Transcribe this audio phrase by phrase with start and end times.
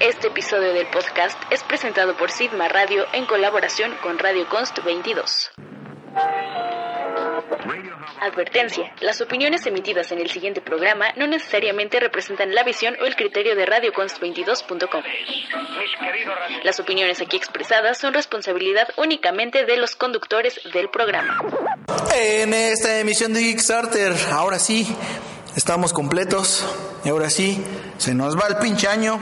[0.00, 5.50] Este episodio del podcast es presentado por Sigma Radio en colaboración con Radio Const 22.
[8.20, 8.92] Advertencia.
[9.00, 13.56] Las opiniones emitidas en el siguiente programa no necesariamente representan la visión o el criterio
[13.56, 15.02] de radioconst22.com.
[16.62, 21.42] Las opiniones aquí expresadas son responsabilidad únicamente de los conductores del programa.
[22.14, 24.86] En esta emisión de Kickstarter, ahora sí,
[25.56, 26.64] estamos completos.
[27.04, 27.64] Y ahora sí,
[27.96, 29.18] se nos va el pinche año.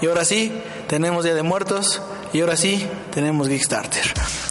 [0.00, 0.52] Y ahora sí,
[0.88, 2.00] tenemos Día de Muertos.
[2.32, 4.02] Y ahora sí, tenemos Kickstarter.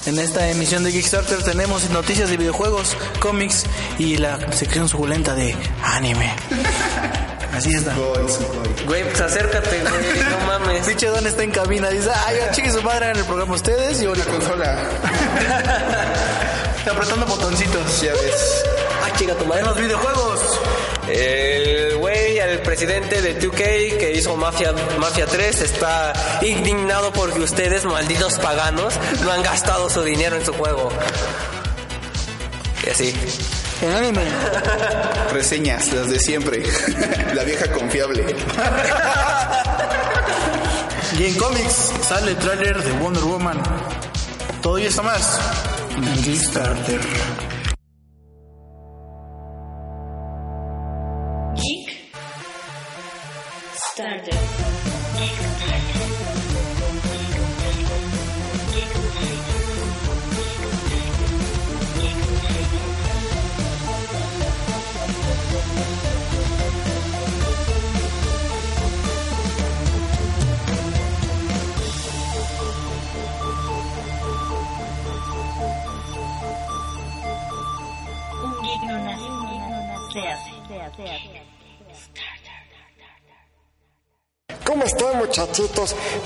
[0.06, 3.66] En esta emisión de Kickstarter tenemos noticias de videojuegos, cómics
[4.00, 6.34] y la sección suculenta de anime.
[7.54, 7.94] Así está.
[8.86, 10.86] Güey, pues acércate, güey, no mames.
[10.86, 11.90] Pinche Don está en cabina.
[11.90, 14.78] Dice, ay, chique su madre en el programa ustedes y yo la consola.
[16.92, 18.02] Apretando botoncitos.
[18.02, 18.64] Ya ves.
[19.04, 19.62] Ah, chica, tu madre.
[19.62, 20.40] En los videojuegos.
[21.08, 27.86] El güey, el presidente de 2K que hizo Mafia, Mafia 3 está indignado porque ustedes,
[27.86, 30.90] malditos paganos, no han gastado su dinero en su juego.
[32.86, 33.14] Y así.
[33.82, 34.22] En anime.
[35.34, 36.64] Reseñas, las de siempre.
[37.34, 38.36] La vieja confiable.
[41.20, 43.62] Y en cómics sale el tráiler de Wonder Woman.
[44.62, 45.40] Todo y esto más.
[45.96, 47.00] En Kickstarter.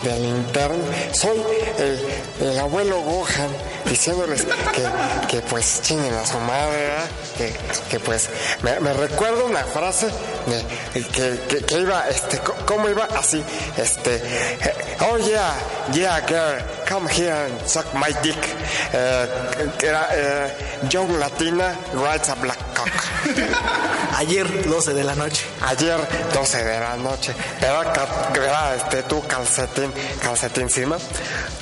[0.04, 0.84] Del interno?
[1.12, 1.38] Soy
[2.42, 3.52] el abuelo Gohan
[3.90, 7.10] diciéndoles que, que pues chinguen a su madre, ¿verdad?
[7.38, 7.56] Que,
[7.90, 8.30] que pues
[8.62, 10.08] me, me recuerdo una frase
[10.48, 13.06] de, que, que, que iba, este, ¿cómo iba?
[13.18, 13.44] Así,
[13.78, 15.54] este, eh, oh yeah,
[15.94, 18.38] yeah girl, come here and suck my dick.
[18.94, 19.28] Eh,
[19.78, 20.54] que era eh,
[20.92, 22.90] John Latina writes a black cock.
[24.18, 25.46] Ayer, 12 de la noche.
[25.62, 25.98] Ayer,
[26.34, 30.98] 12 de la noche, ¿verdad, ca- verdad, este, tú, calcetín, calcetín encima?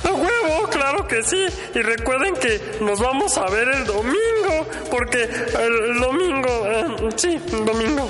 [0.03, 0.67] ¡A huevo!
[0.69, 1.45] ¡Claro que sí!
[1.75, 1.79] Y
[2.17, 8.07] recuerden que nos vamos a ver el domingo, porque el, domingo, eh, sí, domingo.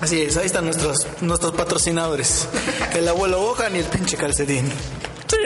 [0.00, 2.48] Así es, ahí están nuestros, nuestros patrocinadores.
[2.94, 4.70] El abuelo Gohan y el pinche calcetín.
[5.28, 5.36] Sí,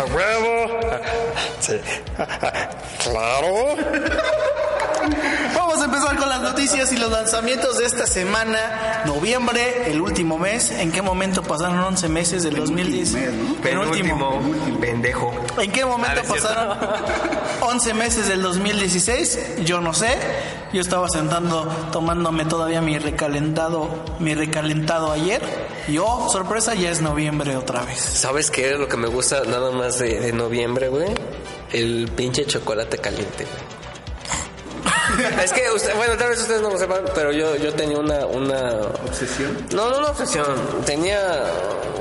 [0.00, 0.80] a huevo.
[1.60, 1.74] Sí.
[3.04, 3.76] Claro.
[5.54, 9.02] Vamos a empezar con las noticias y los lanzamientos de esta semana.
[9.06, 10.70] Noviembre, el último mes.
[10.72, 13.16] ¿En qué momento pasaron 11 meses del 2010?
[13.62, 14.40] Penúltimo,
[14.80, 15.32] pendejo.
[15.58, 16.48] ¿En qué momento Ah, es cierto.
[16.48, 16.78] pasaron
[17.60, 19.38] 11 meses del 2016?
[19.64, 20.08] Yo no sé.
[20.72, 23.88] Yo estaba sentando, tomándome todavía mi recalentado,
[24.18, 25.40] mi recalentado ayer.
[25.88, 28.00] Y oh, sorpresa, ya es noviembre otra vez.
[28.00, 31.08] ¿Sabes qué es lo que me gusta nada más de, de noviembre, güey?
[31.72, 33.76] El pinche chocolate caliente, güey.
[35.44, 38.26] Es que, usted- bueno, tal vez ustedes no lo sepan, pero yo, yo tenía una,
[38.26, 38.80] una...
[39.06, 39.56] ¿Obsesión?
[39.72, 40.44] No, no una obsesión.
[40.84, 41.44] Tenía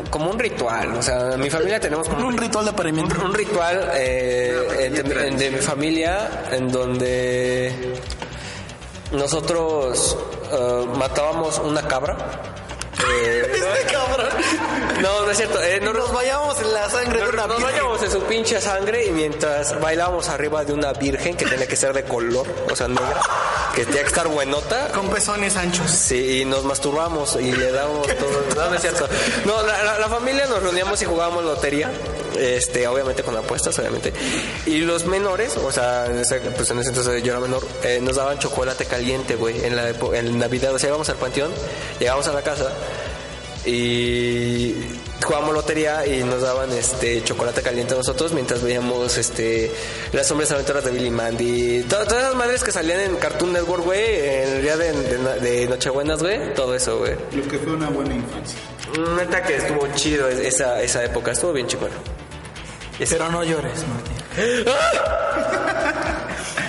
[0.09, 0.95] como un ritual.
[0.97, 3.15] O sea, en mi familia tenemos como Un ritual de apareamiento.
[3.23, 7.93] un ritual eh, de, de- de mi familia en donde
[9.11, 10.17] nosotros
[10.51, 12.17] eh, matábamos una cabra.
[13.53, 14.34] Este cabrón.
[15.01, 15.61] No, no es cierto.
[15.61, 18.59] eh, no, Nos vayamos en la sangre de nos, una nos bañamos en su pinche
[18.61, 22.75] sangre y mientras bailábamos arriba de una virgen que tiene que ser de color, o
[22.75, 23.21] sea, negra,
[23.75, 24.89] que tenía que estar buenota.
[24.93, 25.89] Con pezones anchos.
[25.91, 28.43] Sí, y nos masturbamos y le damos todo.
[28.55, 29.07] No, no es cierto.
[29.45, 31.91] No, la, la- la familia nos reuníamos y jugábamos lotería.
[32.37, 34.11] Este, obviamente con apuestas, obviamente.
[34.65, 37.99] Y los menores, o sea, en ese, pues en ese entonces yo era menor, eh,
[38.01, 40.73] nos daban chocolate caliente, güey, en la en Navidad.
[40.73, 41.51] O sea, íbamos al panteón,
[41.97, 42.69] llegamos a la casa
[43.65, 44.75] y
[45.23, 49.71] jugábamos lotería y nos daban este chocolate caliente a nosotros mientras veíamos este
[50.13, 51.83] las hombres aventuras de Billy Mandy.
[51.83, 55.39] To- Todas esas madres que salían en Cartoon Network, güey, en el día de, de,
[55.39, 57.15] de Nochebuenas, güey, todo eso, güey.
[57.33, 58.59] Lo que fue una buena infancia.
[59.17, 61.89] Neta que estuvo chido esa, esa época, estuvo bien chingón.
[62.97, 64.65] Pero no llores, Martín.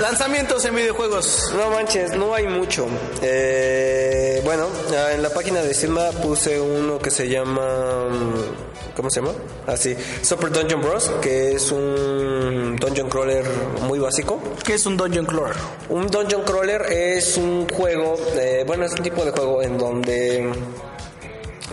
[0.01, 1.53] Lanzamientos en videojuegos.
[1.57, 2.87] No manches, no hay mucho.
[3.23, 8.09] Eh, bueno, ah, en la página de Sigma puse uno que se llama...
[8.11, 9.33] mm, ¿Cómo se llama?
[9.67, 13.45] Así, Super Dungeon Bros, que es un dungeon crawler
[13.83, 14.39] muy básico.
[14.65, 15.57] ¿Qué es un Dungeon Crawler?
[15.91, 20.51] Un dungeon crawler es un juego, eh, bueno, es un tipo de juego en donde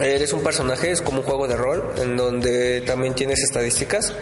[0.01, 4.13] eres un personaje, es como un juego de rol, en donde también tienes estadísticas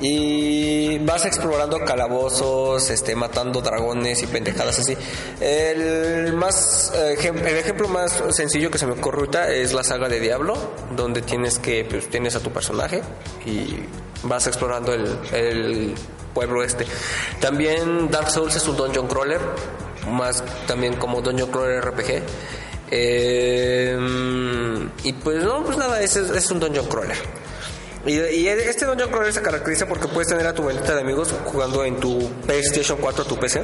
[0.00, 4.96] y vas explorando calabozos, este, matando dragones y pendejadas así.
[5.40, 9.18] El más el ejemplo más sencillo que se me ocurre
[9.62, 10.56] es la saga de Diablo,
[10.94, 13.02] donde tienes que pues, tienes a tu personaje
[13.44, 13.76] y
[14.22, 15.94] vas explorando el, el
[16.34, 16.86] pueblo este.
[17.40, 19.40] También Dark Souls es un dungeon crawler,
[20.10, 22.22] más también como dungeon crawler RPG.
[22.90, 23.98] Eh,
[25.04, 27.16] y pues no, pues nada, es, es un dungeon crawler.
[28.08, 31.32] Y, y este Dungeon Crawler se caracteriza porque puedes tener a tu bandita de amigos
[31.44, 33.62] jugando en tu PlayStation 4 o tu PC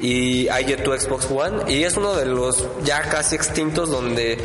[0.00, 4.38] y hay en tu Xbox One y es uno de los ya casi extintos donde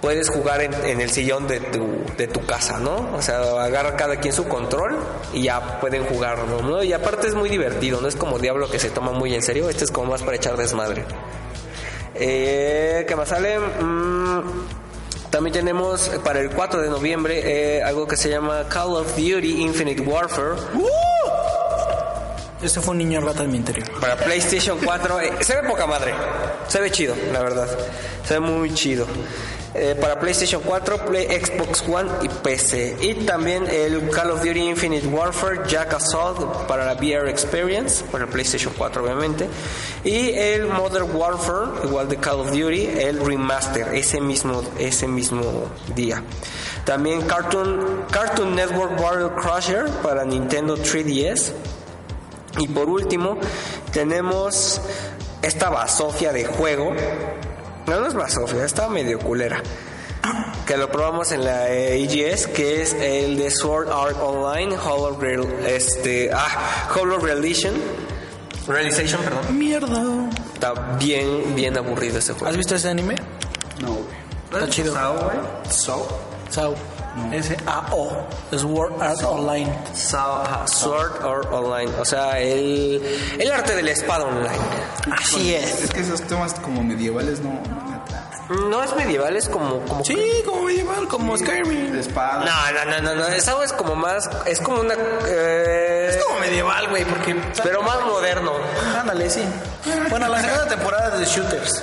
[0.00, 1.86] puedes jugar en, en el sillón de tu,
[2.16, 3.14] de tu casa, ¿no?
[3.16, 4.96] O sea, agarra cada quien su control
[5.32, 6.82] y ya pueden jugar, ¿no?
[6.82, 9.68] Y aparte es muy divertido, no es como Diablo que se toma muy en serio,
[9.68, 11.04] este es como más para echar desmadre.
[12.14, 13.58] Eh, ¿Qué más sale?
[13.58, 14.40] Mm,
[15.30, 19.08] también tenemos eh, para el 4 de noviembre eh, algo que se llama Call of
[19.16, 20.56] Duty Infinite Warfare
[22.62, 23.88] Ese fue un niño rata en mi interior.
[24.00, 25.20] para PlayStation 4.
[25.20, 26.12] Eh, se ve poca madre,
[26.66, 27.68] se ve chido, la verdad.
[28.24, 29.06] Se ve muy chido.
[29.74, 32.96] Eh, para PlayStation 4, Play, Xbox One y PC.
[33.00, 38.24] Y también el Call of Duty Infinite Warfare Jack Assault para la VR Experience, para
[38.24, 39.46] el PlayStation 4 obviamente.
[40.04, 45.42] Y el Modern Warfare, igual de Call of Duty, el Remaster, ese mismo, ese mismo
[45.94, 46.22] día.
[46.84, 51.52] También Cartoon, Cartoon Network Battle Crusher para Nintendo 3DS.
[52.58, 53.36] Y por último,
[53.92, 54.80] tenemos
[55.42, 56.94] esta basofia de juego.
[57.88, 59.62] No, no es basofia, está medio culera.
[60.66, 65.46] Que lo probamos en la EGS, que es el de Sword Art Online, Hollow, Real,
[65.66, 67.74] este, ah, Hollow Realization.
[68.66, 69.58] Realization, perdón.
[69.58, 70.28] Mierda.
[70.52, 72.48] Está bien, bien aburrido ese juego.
[72.48, 73.14] ¿Has visto ese anime?
[73.80, 74.18] No, güey.
[74.52, 74.92] Está chido.
[75.70, 76.06] So,
[76.50, 76.72] Sao.
[76.74, 76.97] S-A-O.
[78.50, 79.72] Sword Art Online.
[79.94, 83.02] Sao- Sword Art Online, o sea, el,
[83.38, 84.58] el arte de la espada online.
[85.10, 85.84] Así es.
[85.84, 88.70] es que esos temas como medievales no, no me atraen.
[88.70, 89.80] No es medieval, es como...
[89.80, 90.16] como Sí,
[90.46, 91.92] como medieval, como Skyrim.
[91.92, 92.44] De espada.
[92.46, 94.94] No, no, no, no, no, esa es como más, es como una...
[95.26, 97.36] eh, Es como medieval, güey, porque...
[97.62, 98.52] pero más moderno.
[98.98, 99.42] Ándale, sí.
[100.08, 101.82] Bueno, la segunda temporada de Shooters.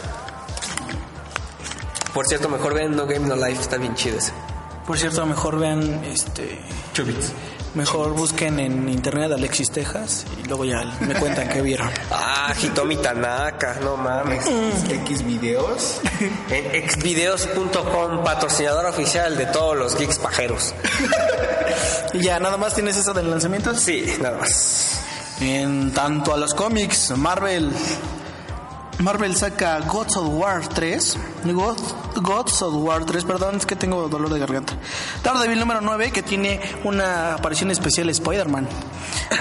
[2.15, 4.31] Por cierto, mejor ven No Game No Life, está bien chido ese.
[4.85, 6.59] Por cierto, mejor vean, este...
[6.93, 7.31] Chubits.
[7.73, 11.89] Mejor busquen en internet Alexis Texas y luego ya me cuentan qué vieron.
[12.47, 14.45] Ah, Hitomi Tanaka, no mames.
[14.87, 15.99] X videos.
[16.49, 20.75] En xvideos.com, patrocinador oficial de todos los geeks pajeros.
[22.13, 23.73] Y ya, nada más tienes eso del lanzamiento.
[23.73, 25.01] Sí, nada más.
[25.41, 27.71] En tanto a los cómics, Marvel.
[28.99, 31.17] Marvel saca Gods of War 3.
[31.45, 31.77] God-
[32.21, 34.73] Gods of War 3, perdón, es que tengo dolor de garganta.
[35.23, 38.67] Daredevil número 9, que tiene una aparición especial Spider-Man.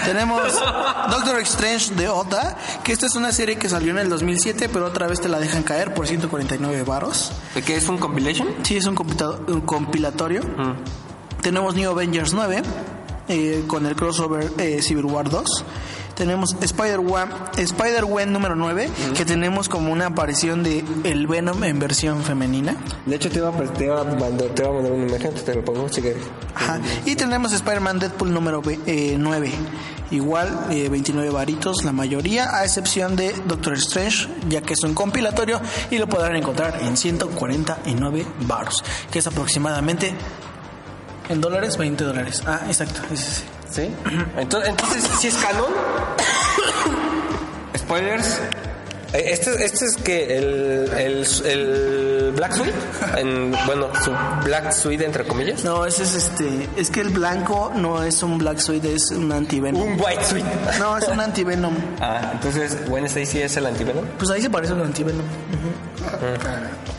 [0.05, 0.41] Tenemos
[1.09, 4.87] Doctor Strange de Oda, que esta es una serie que salió en el 2007, pero
[4.87, 7.31] otra vez te la dejan caer por 149 varos.
[7.55, 8.49] ¿De qué es un compilation?
[8.63, 8.97] Sí, es un,
[9.47, 10.41] un compilatorio.
[11.41, 12.61] Tenemos New Avengers 9
[13.29, 15.65] eh, con el crossover eh, Civil War 2.
[16.15, 22.23] Tenemos Spider-Man Spider número 9, que tenemos como una aparición de el Venom en versión
[22.23, 22.77] femenina.
[23.05, 25.33] De hecho, te iba, a, te iba a mandar, te iba a mandar una imagen,
[25.33, 26.23] te lo pongo si quieres.
[26.55, 26.79] Ajá.
[27.05, 29.51] Y tenemos Spider-Man Deadpool número eh, 9.
[30.11, 34.93] Igual, eh, 29 varitos, la mayoría, a excepción de Doctor Strange, ya que es un
[34.93, 40.13] compilatorio y lo podrán encontrar en 149 varos, que es aproximadamente
[41.27, 42.43] en dólares, 20 dólares.
[42.45, 43.93] Ah, exacto, ese sí.
[44.37, 45.65] Entonces, entonces ¿sí es canon?
[47.77, 48.39] Spoilers.
[49.13, 52.73] Eh, Este, este es que el, el, el Black Suite,
[53.17, 54.11] en, bueno, su
[54.43, 55.63] Black Suite entre comillas.
[55.63, 56.67] No, ese es este.
[56.75, 59.81] Es que el blanco no es un Black Suite, es un antivenom.
[59.81, 60.47] Un White Suite.
[60.79, 61.73] No, es un antivenom.
[62.01, 64.03] Ah, entonces Wednesday sí es el antivenom.
[64.17, 65.21] Pues ahí se parece a un antivenom.
[65.21, 66.07] Ujú.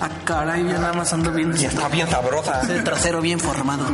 [0.00, 1.61] Ah, caray, yo nada más ando viendo.
[1.61, 2.62] Y está bien sabrosa.
[2.62, 3.85] Ese trasero bien formado.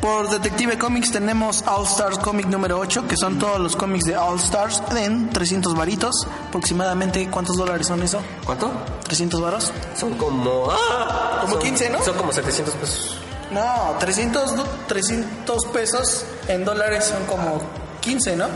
[0.00, 4.16] Por Detective Comics tenemos All Stars Comic número 8, que son todos los cómics de
[4.16, 6.14] All Stars en 300 varitos.
[6.48, 8.20] Aproximadamente, ¿cuántos dólares son eso?
[8.44, 8.70] ¿Cuánto?
[9.08, 9.72] ¿300 varos?
[9.96, 10.68] Son como...
[10.70, 11.38] ¡Ah!
[11.42, 12.02] Como Son- 15, ¿no?
[12.02, 13.18] Son como 700 pesos.
[13.50, 17.60] No, 300, do- 300 pesos en dólares son como
[18.00, 18.46] 15, ¿no?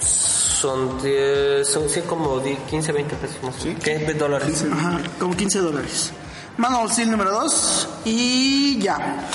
[0.00, 3.54] Son 10, son sí, como 10, 15, 20 pesos más.
[3.82, 3.98] ¿Qué?
[3.98, 4.64] ¿De dólares?
[4.70, 6.12] Ajá, como 15 dólares.
[6.56, 9.28] Manual Steel número 2 y ya.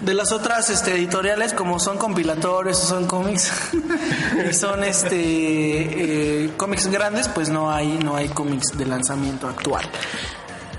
[0.00, 3.52] De las otras este, editoriales, como son compilatorios, son cómics
[4.50, 9.84] y son este eh, cómics grandes, pues no hay no hay cómics de lanzamiento actual.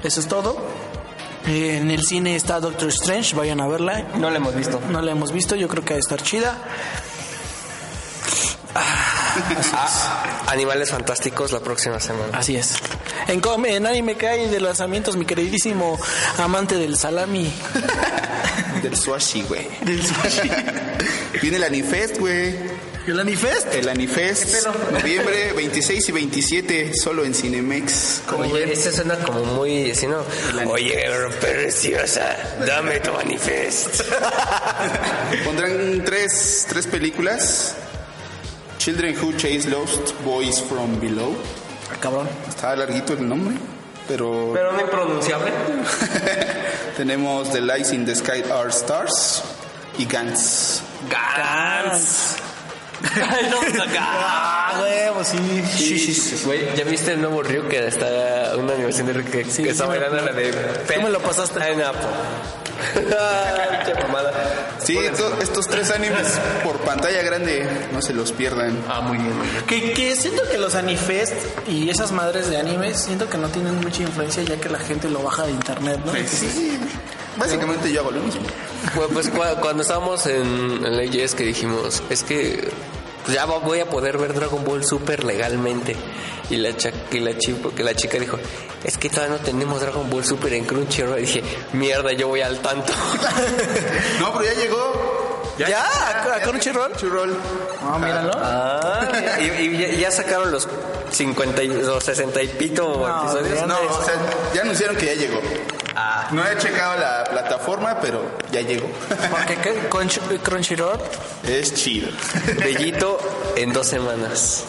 [0.03, 0.57] Eso es todo.
[1.45, 4.07] Eh, en el cine está Doctor Strange, vayan a verla.
[4.17, 4.79] No la hemos visto.
[4.89, 6.57] No la hemos visto, yo creo que ha de estar chida.
[8.73, 9.10] Ah,
[10.47, 12.37] Animales Fantásticos la próxima semana.
[12.37, 12.75] Así es.
[13.27, 15.99] En, en anime que hay de lanzamientos, mi queridísimo
[16.37, 17.51] amante del salami.
[18.81, 19.67] Del Swashi, güey.
[19.85, 20.49] Del sushi.
[21.39, 22.55] Viene el Anifest, güey.
[23.07, 23.73] ¿El Anifest?
[23.73, 28.21] El Anifest, noviembre 26 y 27, solo en Cinemex.
[28.27, 30.23] ¿Cómo Oye, ese suena como muy así, ¿no?
[30.67, 31.03] Oye,
[31.39, 34.01] preciosa, dame tu manifest.
[35.45, 37.75] Pondrán tres, tres películas.
[38.81, 41.35] Children Who Chase Lost Boys from Below.
[41.91, 42.27] Ah, cabrón.
[42.49, 43.55] Está larguito el nombre,
[44.07, 45.51] pero Pero no impronunciable.
[46.97, 49.43] tenemos The Lights in the Sky Are Stars
[49.99, 50.81] y Gantz.
[51.11, 52.37] Gans.
[53.03, 53.97] Ay, no, Gans.
[53.99, 55.37] Ah, huevo, sí.
[55.77, 56.41] Sí, sí, sí.
[56.43, 59.85] Güey, ¿ya viste el nuevo Ryu que está una animación de que, Sí, que está
[59.85, 61.59] bailando la de Tú me lo pasaste.
[61.59, 62.01] Pineapple.
[62.01, 62.60] Qué mamada.
[64.83, 68.77] Sí, to- estos tres animes por pantalla grande, no se los pierdan.
[68.89, 69.63] Ah, muy bien, muy bien.
[69.65, 71.33] Que, que siento que los Anifest
[71.67, 75.09] y esas madres de anime, siento que no tienen mucha influencia ya que la gente
[75.09, 76.13] lo baja de internet, ¿no?
[76.27, 76.77] Sí,
[77.37, 78.41] básicamente yo hago lo mismo.
[78.95, 82.69] Bueno, pues cua- cuando estábamos en, en la IGS que dijimos, es que
[83.23, 85.95] pues, ya voy a poder ver Dragon Ball Super legalmente.
[86.49, 88.37] Y la, cha- y la, chi- que la chica dijo,
[88.83, 91.19] es que todavía no tenemos Dragon Ball Super en Crunchyroll.
[91.19, 92.91] Y dije, mierda, yo voy al tanto.
[94.19, 95.53] No, pero ya llegó.
[95.57, 95.83] ¿Ya?
[95.85, 96.91] ¿A- a Crunchyroll?
[96.91, 97.37] Crunchyroll.
[97.83, 98.31] Ah, míralo.
[98.35, 99.07] Ah,
[99.39, 100.67] y, y ya, ya sacaron los
[101.11, 103.67] 50 y, los 60 y pito episodios.
[103.67, 104.15] No, o sea,
[104.53, 105.39] ya anunciaron que ya llegó.
[106.31, 108.87] No he checado la plataforma, pero ya llegó.
[109.29, 109.89] Porque ¿qué?
[109.89, 110.99] Crunch- Crunchyroll,
[111.47, 112.09] es chido.
[112.57, 113.19] Bellito
[113.57, 114.63] en dos semanas.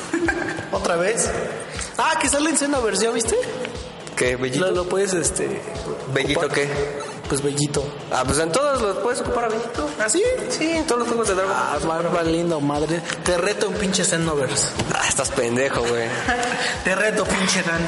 [0.72, 1.30] otra vez.
[1.98, 2.56] Ah, que sale en
[2.98, 3.36] ¿ya viste?
[4.16, 4.66] ¿Qué, Bellito?
[4.66, 5.60] Lo, lo puedes, este...
[6.12, 6.56] ¿Bellito ocupar.
[6.58, 6.68] qué?
[7.32, 7.82] Pues bellito.
[8.10, 9.88] Ah, pues en todos los puedes ocupar a Bellito.
[9.98, 10.22] ¿Ah, sí?
[10.50, 13.00] Sí, en todos los juegos de Dragon Ah, va, va lindo, madre.
[13.24, 14.68] Te reto un pinche Xenoverse.
[14.94, 16.08] Ah, estás pendejo, güey.
[16.84, 17.80] Te reto, pinche Dan.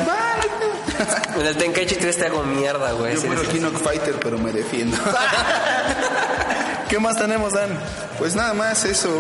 [1.39, 3.17] En el Tenkaichi 3 te hago mierda, güey.
[3.17, 3.47] Yo Sí, sí.
[3.49, 4.97] King of Fighter, pero me defiendo.
[6.89, 7.79] ¿Qué más tenemos, Dan?
[8.19, 9.11] Pues nada más eso.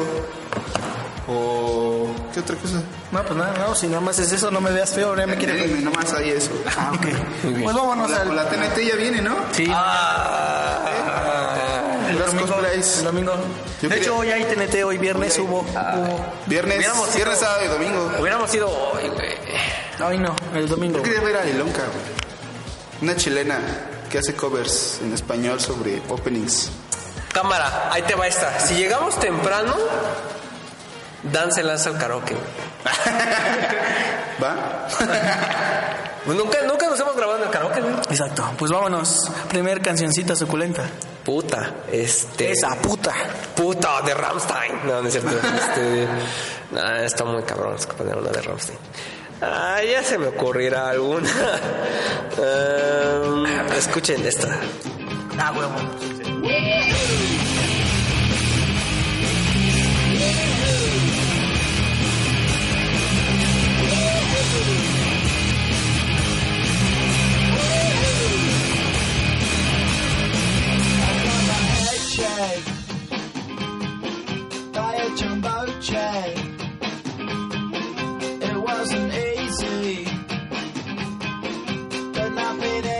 [1.28, 2.06] O...
[2.32, 2.82] ¿Qué otra cosa?
[3.14, 5.36] No, pues nada, no, si nada más es eso, no me veas feo, ya me
[5.36, 5.52] quiere...
[5.62, 6.50] Anime, nada más hay eso.
[6.76, 7.06] Ah, ok.
[7.62, 8.34] Pues vámonos La, al...
[8.36, 9.36] la TNT ya viene, ¿no?
[9.52, 9.66] Sí.
[9.70, 10.90] Ah,
[12.10, 12.98] el domingo, cosplays.
[12.98, 13.32] el domingo.
[13.80, 15.60] Yo De quería- hecho, hoy hay TNT, hoy viernes hubo.
[15.60, 16.24] hubo.
[16.46, 18.10] Viernes, Hubiéramos viernes, ido- sábado y domingo.
[18.20, 19.34] hubiéramos ido hoy, güey.
[20.04, 20.98] Hoy no, el domingo.
[20.98, 21.42] Yo quería ver a
[21.84, 22.04] güey.
[23.02, 23.58] Una chilena
[24.10, 26.70] que hace covers en español sobre openings.
[27.32, 28.58] Cámara, ahí te va esta.
[28.60, 29.74] Si llegamos temprano,
[31.32, 32.34] Dan se lanza al karaoke.
[34.42, 34.88] ¿Va?
[36.24, 37.92] Pues nunca, nunca nos hemos grabado en el karaoke, güey.
[38.08, 38.50] Exacto.
[38.56, 39.30] Pues vámonos.
[39.50, 40.84] Primer cancioncita suculenta.
[41.22, 42.52] Puta, este.
[42.52, 43.12] Esa puta.
[43.54, 44.86] Puta de Ramstein.
[44.86, 45.36] No, no es cierto.
[45.36, 46.08] Este,
[46.70, 48.78] no, está muy cabrón es que poner una de Ramstein.
[49.42, 51.28] Ah, ya se me ocurrirá alguna.
[52.38, 53.44] Em,
[53.76, 54.48] escuchen esta.
[55.38, 55.74] Ah, huevo.
[78.42, 80.04] It wasn't easy,
[82.14, 82.93] but nothing is.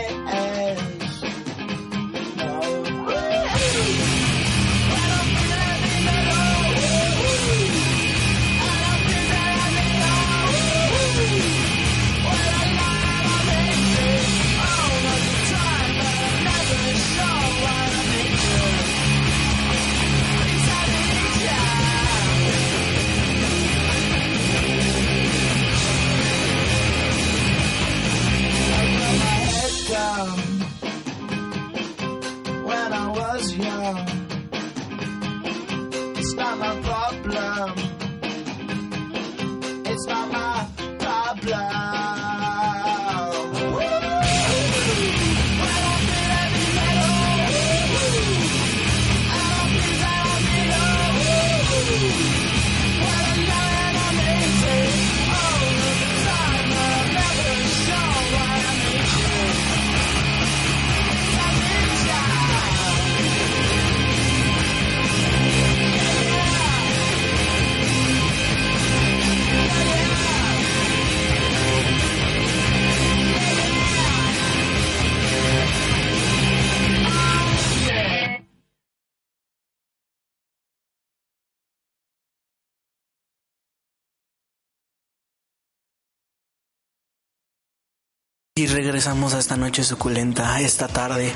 [88.57, 91.29] Y regresamos a esta noche suculenta, esta tarde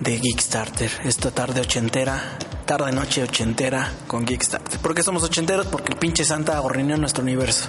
[0.00, 4.80] de Geekstarter, esta tarde ochentera, tarde noche ochentera con Geekstarter.
[4.80, 5.68] ¿Por qué somos ochenteros?
[5.68, 7.68] Porque el pinche Santa agorrineó nuestro universo.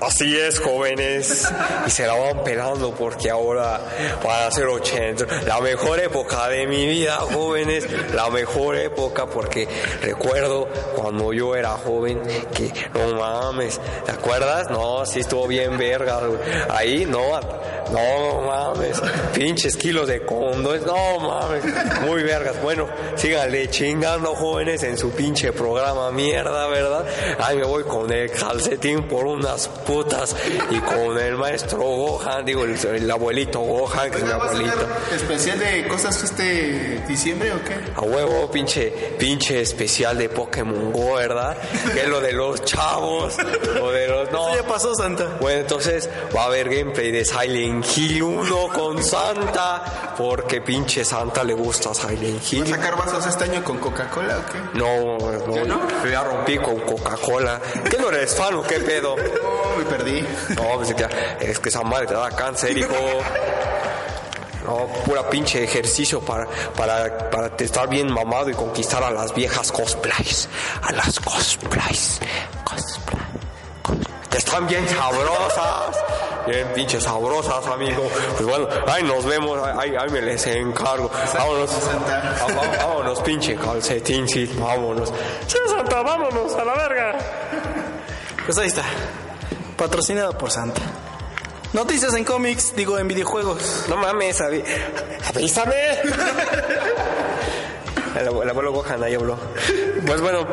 [0.00, 1.50] Así es, jóvenes.
[1.86, 3.80] Y se la van pelando porque ahora
[4.24, 5.42] van a ser 80.
[5.44, 7.86] La mejor época de mi vida, jóvenes.
[8.14, 9.66] La mejor época porque
[10.00, 12.22] recuerdo cuando yo era joven
[12.54, 13.80] que no mames.
[14.04, 14.70] ¿Te acuerdas?
[14.70, 16.20] No, sí estuvo bien verga.
[16.70, 17.40] Ahí no,
[17.90, 19.00] no mames.
[19.34, 20.82] Pinches kilos de condones.
[20.86, 21.64] No mames.
[22.06, 22.62] Muy vergas.
[22.62, 27.04] Bueno, síganle chingando, jóvenes, en su pinche programa mierda, ¿verdad?
[27.40, 30.36] Ahí me voy con el calcetín por unas putas
[30.70, 34.48] y con el maestro Gohan, digo, el, el abuelito Gohan, que es mi ¿Va a
[34.48, 34.86] abuelito.
[35.16, 37.74] especial de cosas este diciembre o qué?
[37.96, 41.56] A huevo, pinche, pinche especial de Pokémon Go, ¿verdad?
[41.94, 43.36] Que es lo de los chavos,
[43.74, 44.30] lo de los...
[44.30, 45.38] No, Eso ya pasó, Santa.
[45.40, 51.42] bueno, entonces va a haber gameplay de Silent Hill 1 con Santa, porque pinche Santa
[51.44, 52.66] le gusta Silent ¿Va a Hill.
[52.66, 54.78] sacar vasos este año con Coca-Cola o qué?
[54.78, 57.58] No, no, ya rompí con Coca-Cola.
[57.90, 59.16] ¿Qué no eres fan o qué pedo?
[59.78, 60.22] Me perdí.
[60.56, 61.06] No, pues es que,
[61.40, 62.94] es que esa madre te da cáncer, hijo.
[64.64, 69.72] No, pura pinche ejercicio para, para, para estar bien mamado y conquistar a las viejas
[69.72, 70.48] cosplays.
[70.82, 72.20] A las cosplays.
[72.64, 73.22] Cosplay.
[73.82, 75.96] cos- Que están bien sabrosas.
[76.46, 78.08] Bien pinches sabrosas, amigo.
[78.36, 79.58] Pues bueno, ahí nos vemos.
[79.78, 81.10] Ahí, ahí me les encargo.
[81.34, 81.70] Vámonos.
[82.78, 84.44] Vámonos, pinche calcetín, sí.
[84.58, 85.12] Vámonos.
[85.46, 87.18] Sí, Santa, vámonos a la verga.
[88.44, 88.82] Pues ahí está.
[89.78, 90.82] Patrocinado por Santa.
[91.72, 93.84] Noticias en cómics, digo en videojuegos.
[93.88, 94.64] No mames, avi-
[95.34, 95.74] avísame.
[98.18, 99.38] El, abuelo- el abuelo Gohan ahí habló.
[100.06, 100.46] Pues bueno,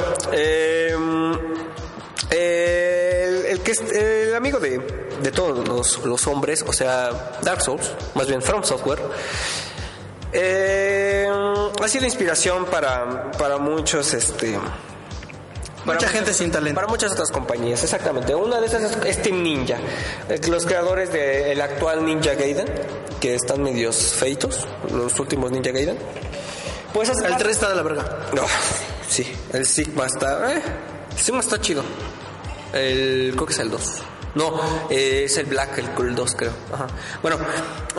[2.32, 4.80] el, el que es el amigo de,
[5.24, 7.10] de todos los, los hombres, o sea,
[7.42, 9.00] Dark Souls, más bien From Software,
[10.34, 11.28] eh,
[11.82, 14.60] ha sido inspiración para, para muchos, este...
[15.86, 16.76] para Mucha gente sin talento.
[16.76, 18.34] Para muchas otras compañías, exactamente.
[18.36, 19.78] Una de esas es, es Team Ninja.
[20.30, 22.66] Eh, Los creadores del actual Ninja Gaiden,
[23.20, 25.98] que están medios feitos, los últimos Ninja Gaiden.
[26.94, 28.28] Pues hace- El 3 está de la verga.
[28.34, 28.44] No,
[29.08, 30.54] sí, el Sigma está...
[30.54, 30.62] Eh,
[31.12, 31.84] el Sigma está chido.
[32.74, 34.02] El, creo que es el 2.
[34.36, 36.52] No, eh, es el Black, el, el 2 creo.
[36.74, 36.88] Ajá.
[37.22, 37.38] Bueno,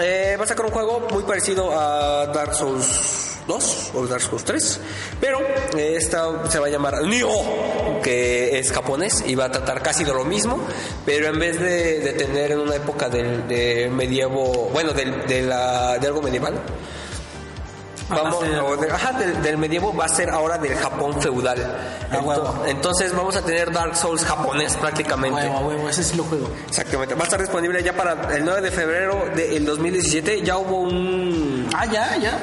[0.03, 4.45] eh, va a sacar un juego muy parecido a Dark Souls 2 o Dark Souls
[4.45, 4.81] 3,
[5.21, 5.39] pero
[5.79, 10.13] esta se va a llamar Nioh, que es japonés y va a tratar casi de
[10.13, 10.59] lo mismo,
[11.05, 15.43] pero en vez de, de tener en una época del de medievo, bueno, del- de,
[15.43, 16.55] la, de algo medieval,
[18.09, 21.59] Vamos, o de- ajá, del, del medievo va a ser ahora del Japón feudal.
[22.09, 22.45] A huevo.
[22.63, 25.41] Ento- Entonces vamos a tener Dark Souls japonés prácticamente.
[25.41, 26.49] Huevo, huevo, ese sí lo juego.
[26.69, 27.17] Exactamente.
[27.17, 30.43] Va a estar disponible ya para el 9 de febrero del 2017.
[30.43, 31.69] Ya hubo un...
[31.75, 32.39] Ah, ya, ya.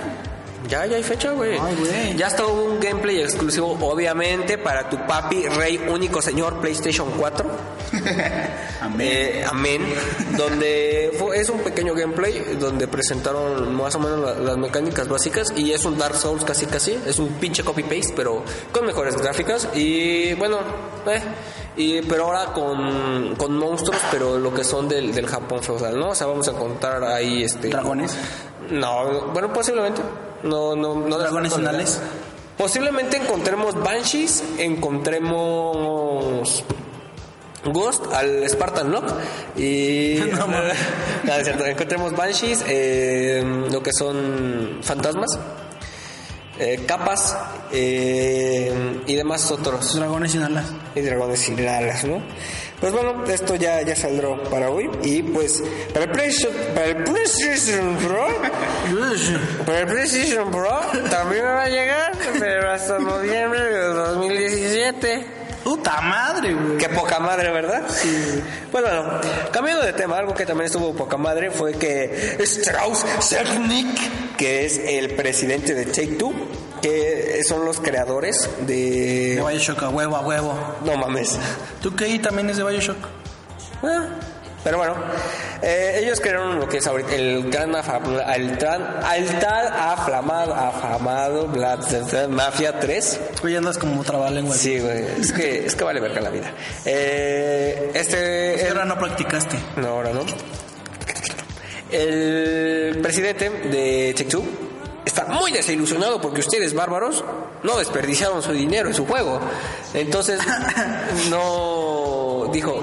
[0.69, 1.57] Ya, ya hay fecha, güey.
[1.59, 2.15] Ay, güey.
[2.17, 7.45] Ya está hubo un gameplay exclusivo, obviamente, para tu papi, rey único señor PlayStation 4.
[8.99, 9.81] Eh, amén.
[10.37, 15.53] Donde fue- es un pequeño gameplay donde presentaron más o menos la- las mecánicas básicas
[15.55, 16.99] y es un Dark Souls casi casi.
[17.07, 20.57] Es un pinche copy paste, pero con mejores gráficas y bueno,
[21.07, 21.21] eh,
[21.77, 26.09] y, pero ahora con, con monstruos, pero lo que son del, del Japón feudal, ¿no?
[26.09, 27.69] O sea, vamos a encontrar ahí este.
[27.69, 28.15] ¿Dragones?
[28.69, 30.01] No, bueno, posiblemente.
[30.43, 31.17] No, no, no.
[31.17, 31.99] ¿Dragones finales?
[32.57, 36.63] Posiblemente encontremos Banshees, encontremos
[37.65, 39.05] Ghost al Spartan Lock
[39.57, 40.47] y No.
[40.47, 45.39] No, es cierto, encontremos Banshees, eh, lo que son fantasmas,
[46.59, 47.35] eh, capas
[47.71, 50.65] eh, y demás otros Dragones sin alas.
[50.93, 52.21] y dragones sin alas, ¿no?
[52.83, 56.97] Pues bueno, esto ya, ya saldrá para hoy y pues para el PlayStation, para el
[57.05, 58.27] PlayStation Pro,
[59.65, 65.25] para el PlayStation Pro también va a llegar, pero hasta noviembre de 2017.
[65.63, 66.77] Puta madre, güey.
[66.77, 67.83] Qué poca madre, ¿verdad?
[67.87, 68.43] Sí.
[68.69, 69.21] Pues bueno,
[69.53, 74.77] cambiando de tema, algo que también estuvo poca madre fue que Strauss Zelnick, que es
[74.77, 76.33] el presidente de Take Two,
[76.83, 79.43] que son los creadores De de...
[79.43, 80.53] Bioshock, a huevo, a huevo.
[80.85, 81.39] No mames.
[81.81, 82.19] ¿Tú qué?
[82.19, 82.97] también es de Bioshock?
[83.81, 84.05] Ah,
[84.63, 84.95] Pero bueno,
[85.61, 88.81] eh, ellos crearon lo que es ahorita el gran afam- el tan,
[89.15, 93.19] el tan aflamado, afamado Blood Mafia 3.
[93.43, 94.55] Oye, andas como trabalengua.
[94.55, 96.51] Sí, güey, es que, es que vale verga la vida.
[96.85, 98.15] Eh, este...
[98.17, 99.57] ¿Qué el- hora no practicaste?
[99.77, 100.21] no, ahora no.
[101.91, 104.43] El presidente de Take-Two
[105.13, 107.23] está muy desilusionado porque ustedes, bárbaros,
[107.61, 109.39] no desperdiciaron su dinero en su juego.
[109.93, 110.39] Entonces,
[111.29, 112.79] no dijo,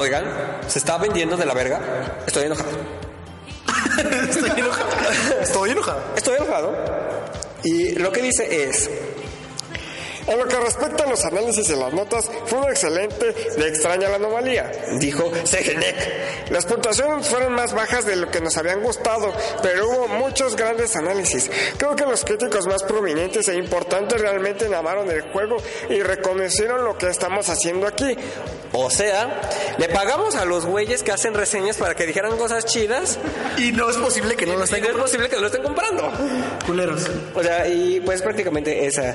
[0.00, 0.24] Oigan,
[0.68, 1.80] se está vendiendo de la verga.
[2.24, 2.70] Estoy enojado.
[4.28, 4.90] Estoy enojado.
[5.42, 6.02] Estoy enojado.
[6.16, 6.72] Estoy enojado.
[7.64, 8.88] Y lo que dice es,
[10.28, 14.08] En lo que respecta a los análisis de las notas, fue un excelente de extraña
[14.10, 16.50] la anomalía, dijo Segenek.
[16.50, 20.96] Las puntuaciones fueron más bajas de lo que nos habían gustado, pero hubo muchos grandes
[20.96, 21.50] análisis.
[21.76, 25.56] Creo que los críticos más prominentes e importantes realmente amaron el juego
[25.88, 28.16] y reconocieron lo que estamos haciendo aquí.
[28.72, 29.40] O sea,
[29.78, 33.18] le pagamos a los güeyes que hacen reseñas para que dijeran cosas chidas
[33.56, 35.62] Y no es posible que no lo y estén no es posible que lo estén
[35.62, 36.12] comprando.
[36.66, 37.06] culeros.
[37.34, 39.14] O sea, y pues prácticamente esa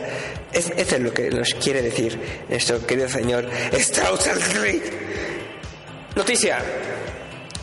[0.51, 4.83] es, es lo que nos quiere decir nuestro querido señor Strauss-Street.
[6.15, 6.59] Noticia.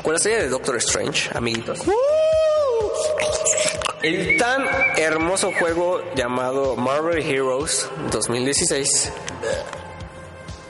[0.02, 1.80] Con la serie de Doctor Strange, amiguitos.
[4.02, 4.64] El tan
[4.96, 9.12] hermoso juego llamado Marvel Heroes 2016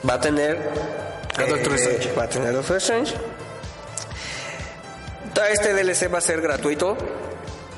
[0.07, 0.57] va a tener
[1.37, 2.13] A Doctor eh, Strange.
[2.13, 3.13] Va a tener Doctor Strange.
[5.51, 6.97] Este DLC va a ser gratuito.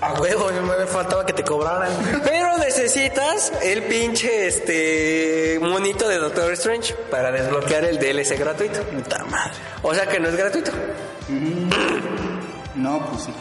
[0.04, 1.90] A huevo, no me faltaba que te cobraran.
[2.26, 8.84] Pero necesitas el pinche este monito de Doctor Strange para desbloquear el DLC gratuito.
[8.84, 9.54] Puta madre.
[9.82, 10.72] O sea que no es gratuito.
[12.76, 13.34] No, pues sí.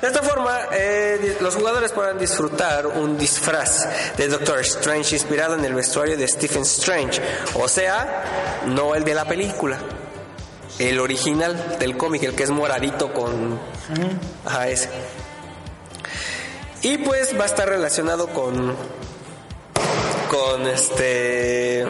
[0.00, 3.86] De esta forma, eh, los jugadores podrán disfrutar un disfraz
[4.16, 7.20] de Doctor Strange inspirado en el vestuario de Stephen Strange.
[7.54, 9.78] O sea, no el de la película.
[10.78, 13.58] El original del cómic, el que es moradito con...
[14.46, 14.88] Ajá, ese.
[16.86, 18.76] Y pues va a estar relacionado con...
[20.30, 21.84] Con este...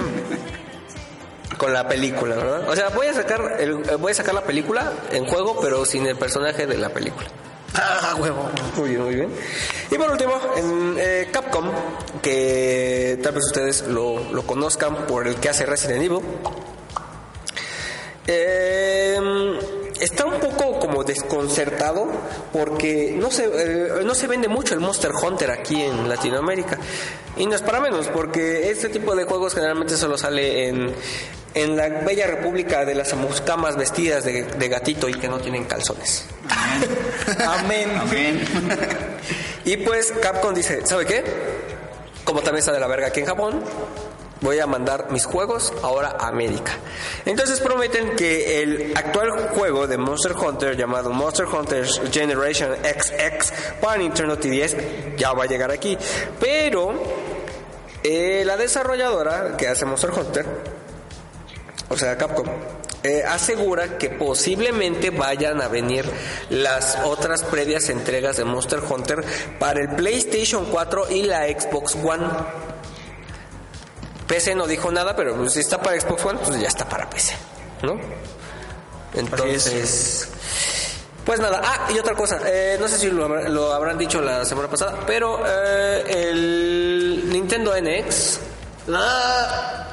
[1.58, 2.66] Con la película, ¿verdad?
[2.66, 6.06] O sea, voy a sacar el, voy a sacar la película en juego, pero sin
[6.06, 7.28] el personaje de la película.
[7.74, 8.48] Ah, huevo.
[8.76, 9.28] Muy bien, muy bien.
[9.90, 11.70] Y por último, en eh, Capcom,
[12.22, 16.20] que tal vez ustedes lo, lo conozcan por el que hace Resident Evil,
[18.26, 19.18] eh,
[20.00, 22.06] está un poco como desconcertado
[22.52, 26.78] porque no se, eh, no se vende mucho el Monster Hunter aquí en Latinoamérica.
[27.36, 30.94] Y no es para menos, porque este tipo de juegos generalmente solo sale en,
[31.54, 35.64] en la bella república de las amuscamas vestidas de, de gatito y que no tienen
[35.64, 36.24] calzones.
[37.46, 37.90] Amén.
[38.00, 38.44] Amén.
[39.66, 41.24] Y pues Capcom dice, ¿sabe qué?
[42.22, 43.64] Como también está de la verga aquí en Japón,
[44.40, 46.72] voy a mandar mis juegos ahora a América.
[47.24, 53.98] Entonces prometen que el actual juego de Monster Hunter llamado Monster Hunter Generation XX para
[53.98, 55.96] Nintendo 10 ya va a llegar aquí.
[56.40, 56.94] Pero
[58.02, 60.46] eh, la desarrolladora que hace Monster Hunter,
[61.88, 62.46] o sea Capcom,
[63.02, 66.04] eh, asegura que posiblemente vayan a venir
[66.50, 69.24] las otras previas entregas de Monster Hunter
[69.60, 72.26] para el PlayStation 4 y la Xbox One.
[74.26, 77.08] PC no dijo nada, pero pues, si está para Xbox One, pues ya está para
[77.08, 77.34] PC,
[77.82, 77.98] ¿no?
[79.14, 80.28] Entonces,
[81.24, 81.60] pues nada.
[81.64, 85.00] Ah, y otra cosa, eh, no sé si lo, lo habrán dicho la semana pasada,
[85.06, 88.40] pero eh, el Nintendo NX
[88.92, 89.86] ah,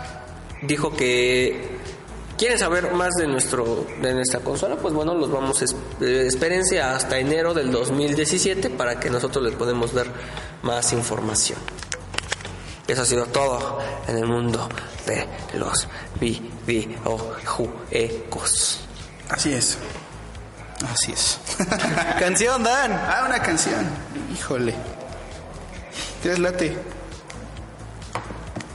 [0.61, 1.79] dijo que
[2.37, 7.17] quieren saber más de nuestro de nuestra consola, pues bueno, los vamos eh, espérense hasta
[7.17, 10.07] enero del 2017 para que nosotros les podemos ver
[10.61, 11.59] más información.
[12.87, 14.67] Eso ha sido todo en el mundo
[15.05, 15.87] de los
[16.19, 18.81] videojuegos.
[19.29, 19.77] Así es.
[20.91, 21.39] Así es.
[22.19, 22.91] Canción, Dan.
[22.91, 23.87] ah, una canción.
[24.33, 24.75] Híjole.
[26.21, 26.77] ¿Tienes late?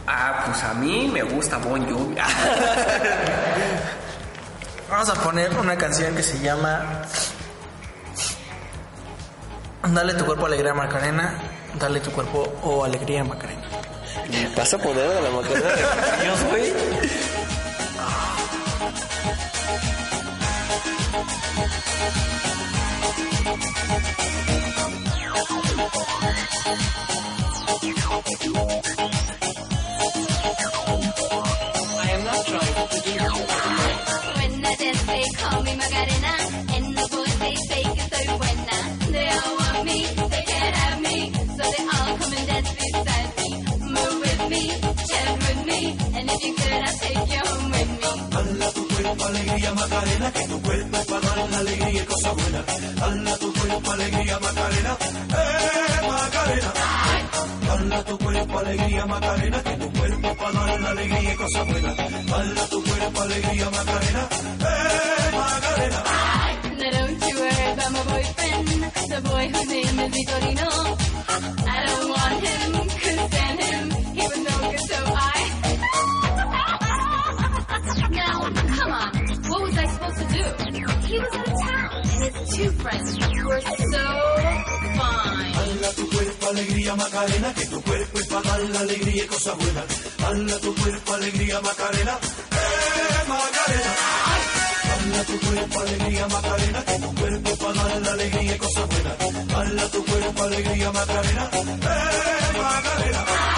[0.06, 2.14] Ah, pues a mí me gusta Bon Jovi.
[4.90, 7.02] Vamos a poner una canción que se llama
[9.86, 11.38] Dale tu cuerpo alegría Macarena.
[11.78, 13.67] Dale tu cuerpo o alegría Macarena.
[14.56, 16.72] ¿Vas a poner a la Macarena de yo soy?
[49.18, 52.64] Cuerpo alegría Macarena, que tu cuerpo para dar la alegría y cosas buenas.
[52.96, 54.96] Dala tu cuerpo alegría Macarena,
[55.30, 56.72] eh Macarena.
[57.66, 61.96] Dala tu cuerpo alegría Macarena, que tu cuerpo para dar la alegría y cosas buenas.
[61.96, 64.28] Dala tu cuerpo alegría Macarena,
[64.60, 66.02] eh Macarena.
[66.78, 67.38] Now don't you
[67.72, 68.68] about my boyfriend,
[69.10, 70.70] the boy whose name is Vitorino.
[71.66, 73.90] I don't want him, couldn't stand him.
[74.14, 75.37] He was no good, so I.
[78.54, 79.12] Come on,
[79.50, 80.44] what was I supposed to do?
[81.08, 82.06] He was out of town, and
[82.36, 84.04] his two friends were so
[84.98, 85.52] fine.
[85.58, 89.56] Hala tu cuerpo, alegría, Macarena, que tu cuerpo es para dar la alegría y cosas
[89.56, 89.86] buenas.
[90.24, 92.18] Hala tu cuerpo, alegría, Macarena,
[92.52, 93.92] eh, Macarena.
[94.92, 98.86] Hala tu cuerpo, alegría, Macarena, que tu cuerpo es para dar la alegría y cosas
[98.88, 99.54] buenas.
[99.54, 103.57] Hala tu cuerpo, alegría, Macarena, eh, Macarena.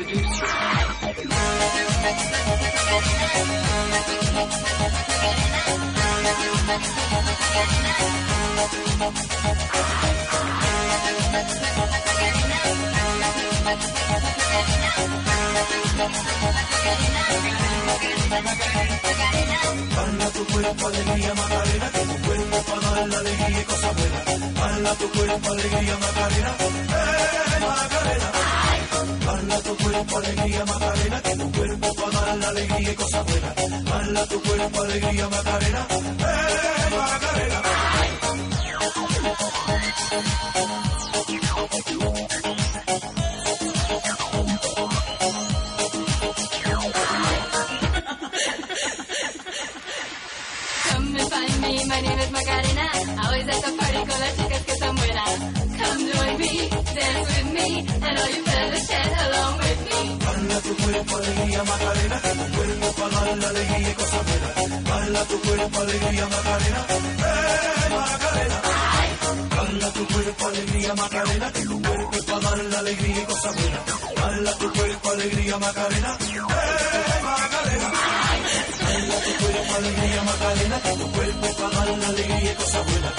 [0.00, 0.16] Dala
[20.30, 24.54] tu cuerpo alegría Macarena, que tu cuerpo para dar la alegría y cosas buenas.
[24.54, 28.59] Dala tu cuerpo alegría Macarena, eh Macarena.
[29.00, 33.84] Dala tu cuerpo alegría Macarena, que tu cuerpo para dar la alegría y cosas buenas.
[33.84, 37.62] Dala tu cuerpo alegría Macarena, eh Macarena.
[61.60, 64.84] Alegría Macarena, que tu cuerpo para dar la alegría y cosas buenas.
[64.84, 68.60] Dala tu cuerpo alegría Macarena, eh Macarena.
[69.90, 73.82] Tu cuerpo alegría Macarena, que tu cuerpo para la alegría y cosas buenas.
[74.58, 77.90] Tu cuerpo alegría Macarena, eh Macarena.
[78.80, 83.12] Dala tu cuerpo alegría Macarena, que tu cuerpo para dar la alegría y cosas buenas.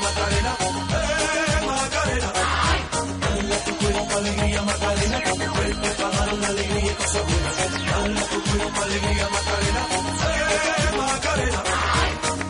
[0.00, 2.30] Macarena, eh Macarena.
[3.20, 5.18] Dala tu cuerpo alegría Macarena,
[6.38, 7.56] la alegría y cosas buenas.
[8.30, 9.82] Tu cuerpo alegría Macarena,
[10.22, 11.62] eh Macarena.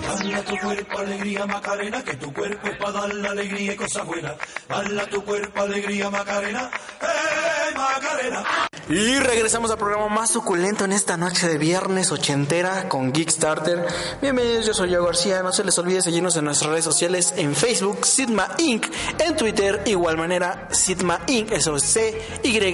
[0.02, 4.06] Dala tu cuerpo alegría Macarena, que tu cuerpo es para dar la alegría y cosas
[4.06, 4.34] buenas.
[4.68, 8.69] Dala tu cuerpo alegría Macarena, eh Macarena.
[8.88, 13.86] Y regresamos al programa más suculento en esta noche de viernes ochentera con Geekstarter.
[14.20, 15.42] Bienvenidos, yo soy Yo García.
[15.42, 18.86] No se les olvide seguirnos en nuestras redes sociales en Facebook, Sigma Inc.
[19.18, 21.52] En Twitter, igual manera, Sigma Inc.
[21.52, 22.64] Eso es C-Y-D-M-A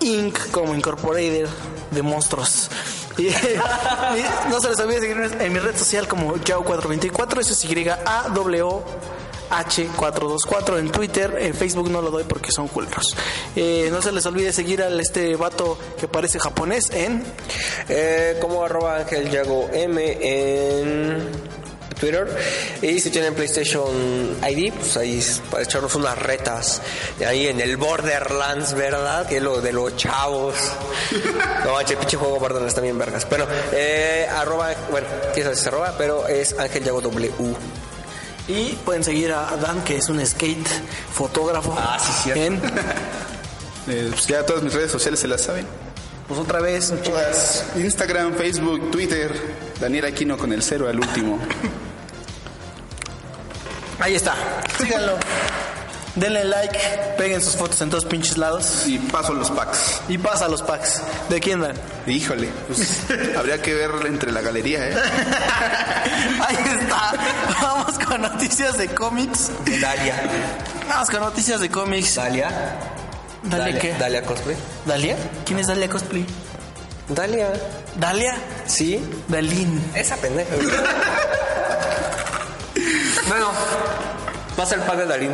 [0.00, 0.50] Inc.
[0.50, 1.48] como Incorporated
[1.90, 2.70] de monstruos.
[3.16, 3.28] Y,
[4.50, 7.40] no se les olvide seguirnos en mi red social como Yao424.
[7.40, 8.82] Eso es Y-A-W.
[9.50, 13.16] H424 en Twitter, en Facebook no lo doy porque son culeros.
[13.56, 17.22] Eh, no se les olvide seguir al este vato que parece japonés en
[17.88, 21.28] Eh, como arroba Ángel Yago M en
[21.98, 22.28] Twitter.
[22.82, 26.80] Y si tienen PlayStation ID, pues ahí es para echarnos unas retas.
[27.26, 29.26] Ahí en el Borderlands, ¿verdad?
[29.26, 30.54] Que es lo de los chavos.
[31.64, 33.28] No, manches, pinche juego Borderlands también, vergas.
[33.28, 37.32] Bueno, eh, arroba, bueno, se arroba, pero es Ángel Yago W.
[38.48, 40.66] y pueden seguir a Dan que es un skate
[41.12, 41.74] fotógrafo.
[41.78, 42.42] Ah, sí, cierto.
[42.42, 42.60] En,
[43.90, 45.66] Eh, pues ya todas mis redes sociales se las saben.
[46.26, 47.64] pues otra vez, Todas.
[47.76, 49.32] Instagram, Facebook, Twitter.
[49.80, 51.38] Daniel Aquino con el cero al último.
[53.98, 54.34] ahí está.
[54.78, 55.16] Síganlo.
[56.18, 56.78] Denle like,
[57.16, 60.00] peguen sus fotos en todos pinches lados Y paso los packs.
[60.08, 61.00] y pasa los packs.
[61.28, 61.76] ¿De quién dan?
[62.06, 63.02] Híjole, pues,
[63.36, 64.94] habría que ver entre la galería, ¿eh?
[66.46, 67.12] Ahí está.
[67.62, 69.50] Vamos con noticias de cómics.
[69.80, 70.16] Dalia.
[70.88, 72.16] Vamos con noticias de cómics.
[72.16, 72.50] Dalia.
[73.44, 73.94] ¿Dalia qué?
[73.94, 74.56] Dalia Cosplay.
[74.86, 75.16] ¿Dalia?
[75.46, 76.26] ¿Quién es Dalia Cosplay?
[77.08, 77.52] Dalia.
[77.96, 78.34] ¿Dalia?
[78.66, 79.00] Sí.
[79.28, 79.80] Dalín.
[79.94, 80.56] Esa pendeja.
[83.28, 83.50] bueno,
[84.56, 85.30] pasa el pack de Darín.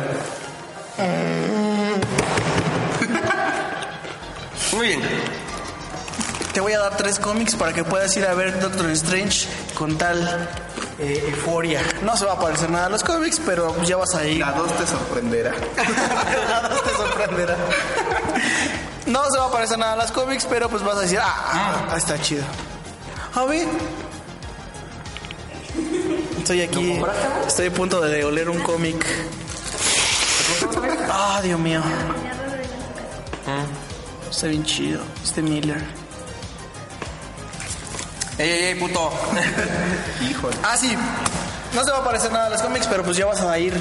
[4.73, 5.01] Muy bien.
[6.53, 9.97] Te voy a dar tres cómics para que puedas ir a ver Doctor Strange con
[9.97, 10.49] tal
[10.99, 11.81] eh, euforia.
[12.01, 14.39] No se va a parecer nada a los cómics, pero ya vas a ir.
[14.39, 15.51] La dos te sorprenderá.
[16.49, 17.57] Nada te sorprenderá.
[19.05, 21.87] No se va a parecer nada a los cómics, pero pues vas a decir, ah,
[21.91, 22.43] ah, está chido.
[23.35, 23.67] A ver.
[26.37, 27.01] Estoy aquí,
[27.45, 29.05] estoy a punto de oler un cómic.
[31.09, 31.81] Ah, Dios mío.
[34.29, 35.01] Está bien chido.
[35.23, 35.81] Este Miller.
[38.37, 39.11] Ey, ey, ey, puto.
[40.29, 40.55] Híjole.
[40.61, 40.93] Ah, sí.
[41.73, 43.73] no se va a parecer nada a los cómics, pero pues ya vas a ir,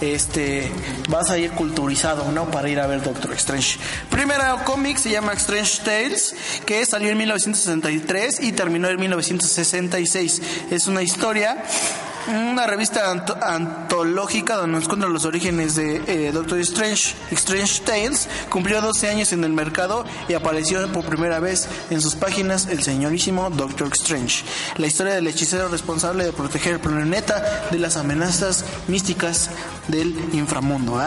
[0.00, 0.72] este,
[1.08, 2.50] vas a ir culturizado, ¿no?
[2.50, 3.78] Para ir a ver Doctor Strange.
[4.10, 6.34] Primero cómic se llama Strange Tales,
[6.66, 10.42] que salió en 1963 y terminó en 1966.
[10.70, 11.62] Es una historia
[12.28, 17.14] una revista ant- antológica donde nos cuentan los orígenes de eh, Doctor Strange.
[17.32, 22.14] Strange Tales cumplió 12 años en el mercado y apareció por primera vez en sus
[22.14, 24.44] páginas el señorísimo Doctor Strange.
[24.76, 29.50] La historia del hechicero responsable de proteger el planeta de las amenazas místicas
[29.88, 31.00] del inframundo.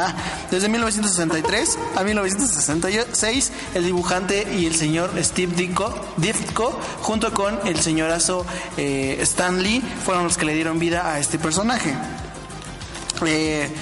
[0.52, 7.80] Desde 1963 a 1966, el dibujante y el señor Steve Ditko, Ditko junto con el
[7.80, 8.46] señorazo
[8.78, 11.94] eh, Stan Lee, fueron los que le dieron vida a este personaje.
[13.26, 13.74] Eh,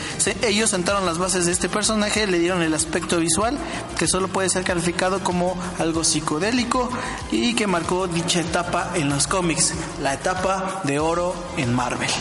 [0.43, 3.57] ellos sentaron las bases de este personaje, le dieron el aspecto visual
[3.97, 6.89] que solo puede ser calificado como algo psicodélico
[7.31, 12.11] y que marcó dicha etapa en los cómics, la etapa de oro en Marvel.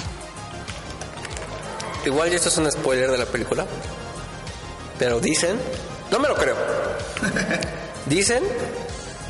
[2.05, 3.67] Igual y esto es un spoiler de la película.
[4.99, 5.59] Pero dicen,
[6.11, 6.57] no me lo creo.
[8.07, 8.43] Dicen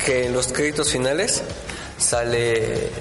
[0.03, 1.43] que en los créditos finales
[1.97, 2.91] sale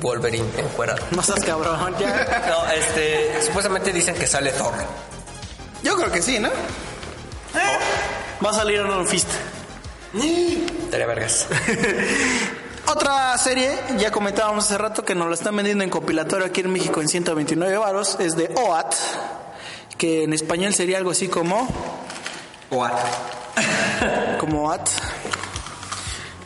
[0.00, 1.04] Wolverine encuerado.
[1.10, 2.44] No seas cabrón, ya.
[2.48, 4.74] No, este, supuestamente dicen que sale Thor.
[5.82, 6.50] Yo creo que sí, ¿no?
[8.44, 9.28] Va a salir Iron Fist.
[10.84, 11.46] Estaría vergas.
[12.90, 16.72] Otra serie, ya comentábamos hace rato que nos lo están vendiendo en compilatorio aquí en
[16.72, 18.94] México en 129 varos, es de OAT,
[19.98, 21.68] que en español sería algo así como...
[22.70, 22.92] What?
[24.40, 24.88] como OAT.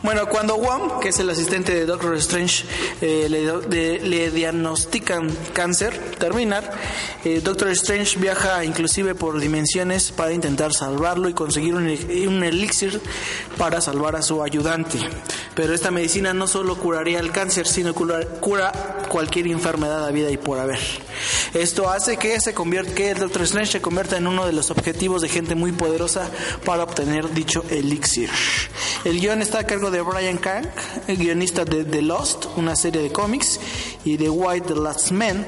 [0.03, 2.65] Bueno, cuando Wong, que es el asistente de Doctor Strange,
[3.01, 6.73] eh, le, de- le diagnostican cáncer terminar,
[7.25, 13.01] eh, Doctor Strange viaja inclusive por dimensiones para intentar salvarlo y conseguir un, un elixir
[13.57, 14.99] para salvar a su ayudante.
[15.55, 18.73] Pero esta medicina no solo curaría el cáncer, sino cura, cura
[19.09, 20.81] cualquier enfermedad a vida y por haber.
[21.55, 25.23] Esto hace que, se convier- que Doctor Strange se convierta en uno de los objetivos
[25.23, 26.29] de gente muy poderosa
[26.65, 28.31] para obtener dicho elixir.
[29.05, 30.69] El guion está a cargo de Brian Kank,
[31.09, 33.59] el guionista de The Lost, una serie de cómics,
[34.05, 35.45] y de White the Last Man,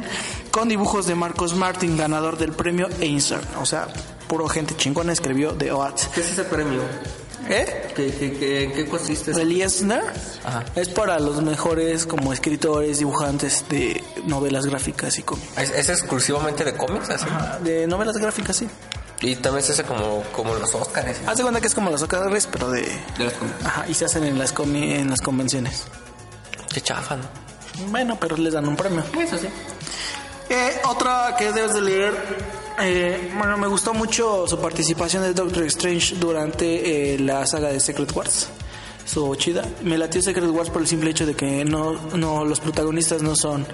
[0.51, 3.41] con dibujos de Marcos Martin, ganador del premio Eisner.
[3.61, 3.87] O sea,
[4.27, 6.01] puro gente chingona escribió The OAT.
[6.15, 6.81] ¿Qué es ese premio?
[7.49, 7.93] ¿Eh?
[7.95, 9.31] ¿Qué, qué, qué, en qué consiste?
[9.31, 9.41] eso?
[9.41, 10.03] El Eisner
[10.45, 10.65] Ajá.
[10.75, 15.57] es para los mejores como escritores, dibujantes de novelas gráficas y cómics.
[15.59, 17.11] ¿Es, es exclusivamente de cómics?
[17.11, 17.27] Así?
[17.63, 18.67] De novelas gráficas, sí.
[19.27, 21.17] Y también se hace como, como los Oscars.
[21.27, 22.83] Haz de cuenta que es como los Oscars, pero de...
[22.83, 23.65] De los cómics.
[23.65, 25.85] Ajá, y se hacen en las, comi- en las convenciones.
[26.73, 27.25] Qué chafa, ¿no?
[27.91, 29.03] Bueno, pero les dan un premio.
[29.19, 29.49] Eso sí.
[30.51, 32.15] Eh, otra que debes de leer.
[32.81, 37.81] eh, bueno, me gustó mucho su participación de Doctor Strange durante eh, la saga de
[37.81, 38.49] Secret Wars.
[39.05, 39.65] Estuvo chida.
[39.83, 43.37] Me latió Secret Wars por el simple hecho de que no, no los protagonistas no
[43.37, 43.67] son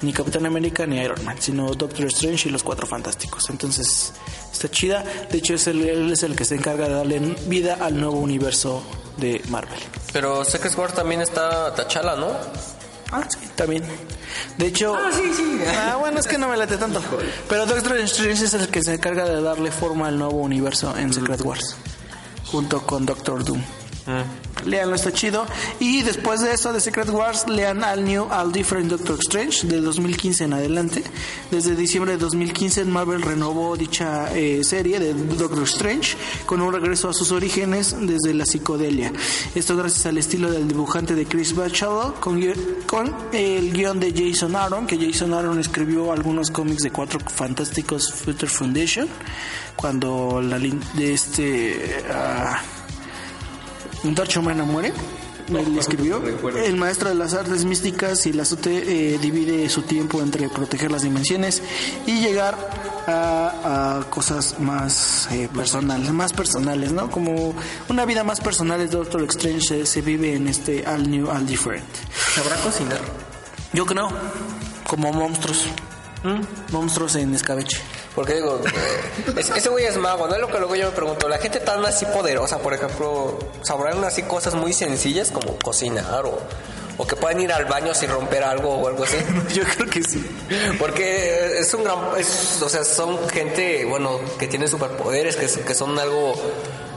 [0.00, 3.50] ni Capitán América ni Iron Man, sino Doctor Strange y los Cuatro Fantásticos.
[3.50, 4.12] Entonces,
[4.52, 5.04] está chida.
[5.30, 8.18] De hecho, es el, él es el que se encarga de darle vida al nuevo
[8.18, 8.82] universo
[9.18, 9.78] de Marvel.
[10.12, 12.28] Pero Secret Wars también está Tachala, ¿no?
[13.10, 13.84] Ah, sí, también.
[14.56, 14.94] De hecho.
[14.94, 15.60] Ah, sí, sí.
[15.66, 17.02] Ah, bueno, es que no me late tanto.
[17.48, 21.12] Pero Doctor Strange es el que se encarga de darle forma al nuevo universo en
[21.12, 21.76] Secret Wars.
[22.46, 23.62] Junto con Doctor Doom.
[24.64, 25.46] Leanlo, está chido.
[25.78, 29.84] Y después de eso, de Secret Wars, lean All New, All Different Doctor Strange, del
[29.84, 31.04] 2015 en adelante.
[31.50, 36.16] Desde diciembre de 2015, Marvel renovó dicha eh, serie de Doctor Strange
[36.46, 39.12] con un regreso a sus orígenes desde la psicodelia.
[39.54, 42.40] Esto gracias al estilo del dibujante de Chris Bachalo, con,
[42.86, 48.12] con el guion de Jason Aaron, que Jason Aaron escribió algunos cómics de Cuatro Fantásticos
[48.12, 49.08] Future Foundation,
[49.76, 52.04] cuando la de este...
[52.12, 52.60] ah,
[54.04, 54.92] un Darcho Humana muere.
[55.48, 56.22] Él escribió.
[56.56, 60.92] El maestro de las artes místicas y la SUTE eh, divide su tiempo entre proteger
[60.92, 61.62] las dimensiones
[62.06, 62.54] y llegar
[63.06, 67.10] a, a cosas más eh, personales, más personales, ¿no?
[67.10, 67.54] Como
[67.88, 71.46] una vida más personal de Doctor Strange se, se vive en este All New, All
[71.46, 71.86] Different.
[72.34, 73.00] ¿Sabrá cocinar?
[73.72, 74.08] Yo creo,
[74.86, 75.66] como monstruos.
[76.72, 77.78] Monstruos en escabeche.
[78.18, 80.34] Porque digo, eh, es- ese güey es mago, ¿no?
[80.34, 81.28] Es lo que luego yo me pregunto.
[81.28, 86.36] La gente tan así poderosa, por ejemplo, sabrán así cosas muy sencillas como cocinar o,
[86.96, 89.18] o que puedan ir al baño sin romper algo o algo así.
[89.54, 90.20] Yo creo que sí.
[90.80, 91.98] Porque es un gran.
[92.18, 96.34] es- o sea, son gente, bueno, que tiene superpoderes, que, que son algo.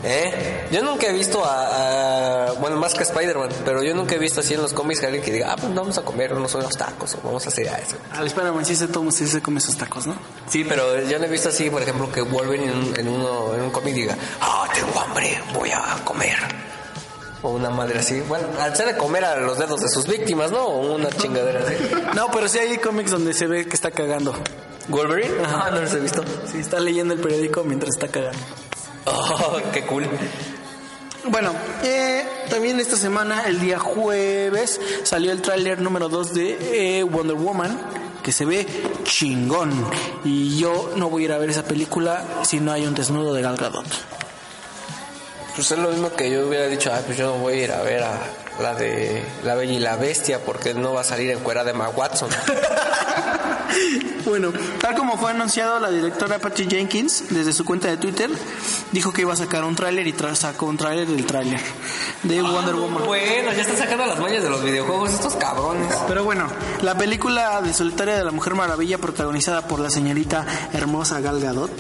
[0.04, 0.68] ¿Eh?
[0.72, 4.40] Yo nunca he visto a, a- Bueno, más que Spider-Man, pero yo nunca he visto
[4.40, 6.76] así en los cómics que alguien que diga, ah, pues vamos a comer unos, unos
[6.76, 7.98] tacos o vamos a hacer eso.
[8.12, 10.16] Al Spider-Man sí se toma, sí se come sus tacos, ¿no?
[10.50, 13.54] Sí, pero yo no he visto así, por ejemplo, que Wolverine en un, en uno,
[13.56, 16.38] en un cómic diga, ah, tengo hambre, voy a comer.
[17.44, 18.22] O una madre así.
[18.22, 20.64] Bueno, al ser de comer a los dedos de sus víctimas, ¿no?
[20.64, 21.76] O una chingadera así.
[22.16, 24.36] No, pero sí hay cómics donde se ve que está cagando.
[24.90, 25.34] ¿Wolverine?
[25.46, 26.24] Ah, no los he visto.
[26.52, 28.38] Sí, está leyendo el periódico mientras está cagando.
[29.06, 30.08] Oh, qué cool.
[31.26, 37.04] Bueno, eh, también esta semana, el día jueves, salió el tráiler número 2 de eh,
[37.04, 37.80] Wonder Woman,
[38.24, 38.66] que se ve
[39.04, 39.72] chingón.
[40.24, 43.34] Y yo no voy a ir a ver esa película si no hay un desnudo
[43.34, 43.86] de Gal Gadot.
[45.56, 47.72] Pues es lo mismo que yo hubiera dicho, ay, pues yo no voy a ir
[47.72, 48.20] a ver a
[48.62, 51.74] la de La Bella y la Bestia porque no va a salir en cuera de
[51.74, 52.30] Ma Watson.
[54.26, 58.30] Bueno, tal como fue anunciado, la directora Patty Jenkins, desde su cuenta de Twitter,
[58.92, 61.60] dijo que iba a sacar un tráiler y tra- sacó un tráiler del tráiler
[62.24, 63.04] de Wonder Woman.
[63.06, 65.94] Bueno, ya están sacando las mañas de los videojuegos estos cabrones.
[66.08, 66.48] Pero bueno,
[66.82, 71.72] la película de Solitaria de la Mujer Maravilla, protagonizada por la señorita hermosa Gal Gadot,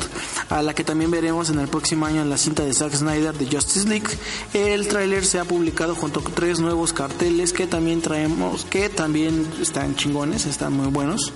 [0.52, 3.34] a la que también veremos en el próximo año en la cinta de Zack Snyder
[3.34, 4.10] de Justice League,
[4.54, 9.49] el tráiler se ha publicado junto con tres nuevos carteles que también traemos, que también
[9.62, 11.32] están chingones, están muy buenos.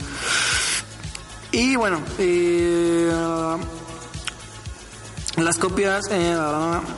[1.54, 3.10] Y bueno, eh,
[5.38, 6.36] las copias, eh,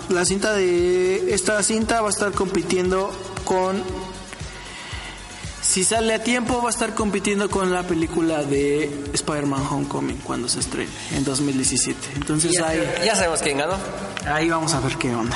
[0.10, 3.12] la cinta de esta cinta va a estar compitiendo
[3.46, 3.84] con
[5.68, 10.48] si sale a tiempo va a estar compitiendo con la película de Spider-Man Homecoming cuando
[10.48, 12.00] se estrene en 2017.
[12.16, 13.76] Entonces Ya, ahí, ya sabemos quién ganó.
[14.26, 15.36] ahí vamos a ver qué onda.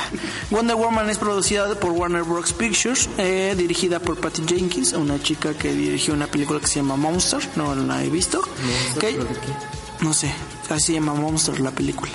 [0.50, 2.54] Wonder Woman es producida por Warner Bros.
[2.54, 6.96] Pictures, eh, dirigida por Patty Jenkins, una chica que dirigió una película que se llama
[6.96, 8.42] Monster, no la he visto.
[10.00, 10.32] No sé,
[10.70, 12.12] así se llama Monster la película.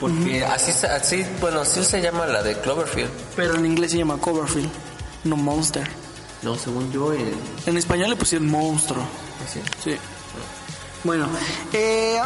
[0.00, 3.10] Porque así, se- así, bueno, así se llama la de Cloverfield.
[3.36, 4.70] Pero en inglés se llama Coverfield,
[5.24, 5.88] no Monster.
[6.42, 7.34] No, según yo, el...
[7.66, 9.02] En español le pusieron monstruo.
[9.82, 9.96] Sí.
[11.04, 11.28] Bueno,
[11.72, 12.18] eh,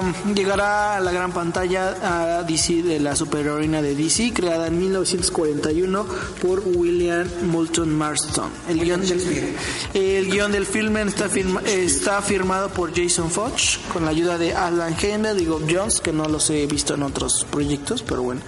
[0.00, 4.78] um, llegará a la gran pantalla a DC de la superheroína de DC, creada en
[4.78, 6.06] 1941
[6.40, 8.50] por William Moulton Marston.
[8.68, 9.54] El guion del,
[9.92, 14.54] el guion del filme está, firma- está firmado por Jason Foch con la ayuda de
[14.54, 18.40] Alan Henry y Bob Jones, que no los he visto en otros proyectos, pero bueno.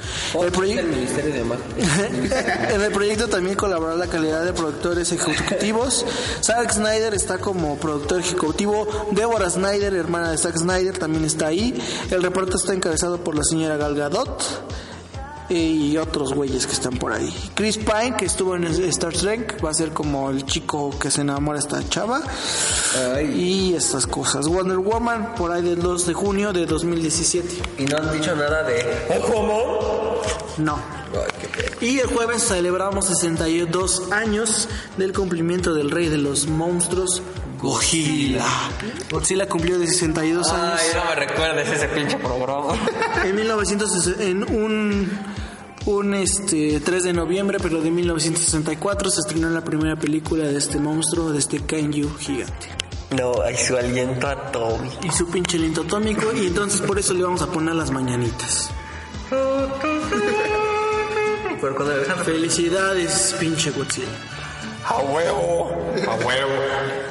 [0.47, 0.53] El
[2.73, 6.05] en el proyecto también colaboró la calidad de productores ejecutivos.
[6.43, 8.87] Zack Snyder está como productor ejecutivo.
[9.13, 11.75] Deborah Snyder, hermana de Zack Snyder, también está ahí.
[12.11, 14.43] El reparto está encabezado por la señora Gal Gadot
[15.49, 17.33] eh, y otros güeyes que están por ahí.
[17.55, 21.21] Chris Pine, que estuvo en Star Trek, va a ser como el chico que se
[21.23, 22.23] enamora de esta chava.
[23.35, 24.49] Y estas cosas.
[24.49, 27.49] Wonder Woman, por ahí del 2 de junio de 2017.
[27.79, 29.21] Y no han dicho nada de...
[29.31, 30.21] ¿Cómo?
[30.59, 30.75] No.
[31.13, 31.47] Ay.
[31.81, 37.23] Y el jueves celebramos 62 años del cumplimiento del rey de los monstruos,
[37.61, 38.45] Godzilla.
[39.11, 40.81] Godzilla cumplió de 62 años.
[40.81, 42.75] Ay, no me recuerdes ese pinche programa.
[43.25, 45.11] En 1960, en un
[45.87, 50.79] un este 3 de noviembre, pero de 1964 se estrenó la primera película de este
[50.79, 52.67] monstruo, de este kaiju gigante.
[53.17, 54.91] No, hay su aliento a Toby.
[55.05, 58.71] Y su pinche lento atómico y entonces por eso le vamos a poner las mañanitas.
[61.61, 61.95] Pero cuando
[62.25, 64.36] Felicidades, pinche Godzilla.
[64.89, 65.71] A huevo,
[66.09, 66.53] a huevo.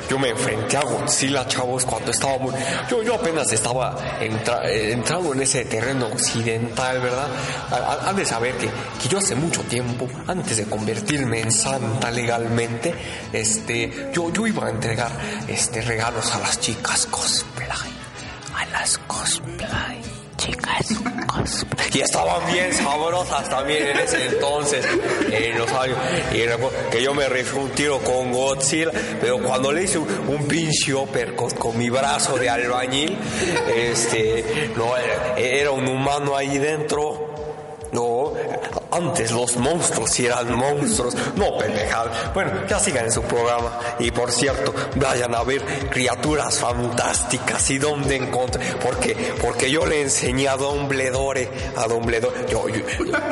[0.09, 2.53] Yo me enfrenté a Godzilla, chavos, cuando estaba muy...
[2.89, 7.27] Yo, yo apenas estaba eh, entrando en ese terreno occidental, ¿verdad?
[7.71, 8.67] Ha- ha- Han de saber que,
[9.01, 12.93] que yo hace mucho tiempo, antes de convertirme en santa legalmente,
[13.33, 15.11] este, yo, yo iba a entregar
[15.47, 17.67] este, regalos a las chicas cosplay.
[18.55, 20.01] A las cosplay.
[20.37, 20.87] Chicas.
[21.93, 24.85] Y estaban bien sabrosas también en ese entonces,
[25.31, 25.97] en los años.
[26.33, 30.47] Y que yo me rifé un tiro con Godzilla, pero cuando le hice un, un
[30.47, 33.17] pinche uppercut con mi brazo de albañil,
[33.73, 34.97] este, no,
[35.37, 37.33] era un humano ahí dentro.
[37.91, 38.33] No,
[38.95, 42.31] antes los monstruos sí eran monstruos, no pendejada.
[42.33, 43.79] Bueno, ya sigan en su programa.
[43.99, 48.61] Y por cierto, vayan a ver criaturas fantásticas y dónde encontré.
[48.81, 52.81] Porque, porque yo le enseñé a Dumbledore, a Dumbledore, yo, yo,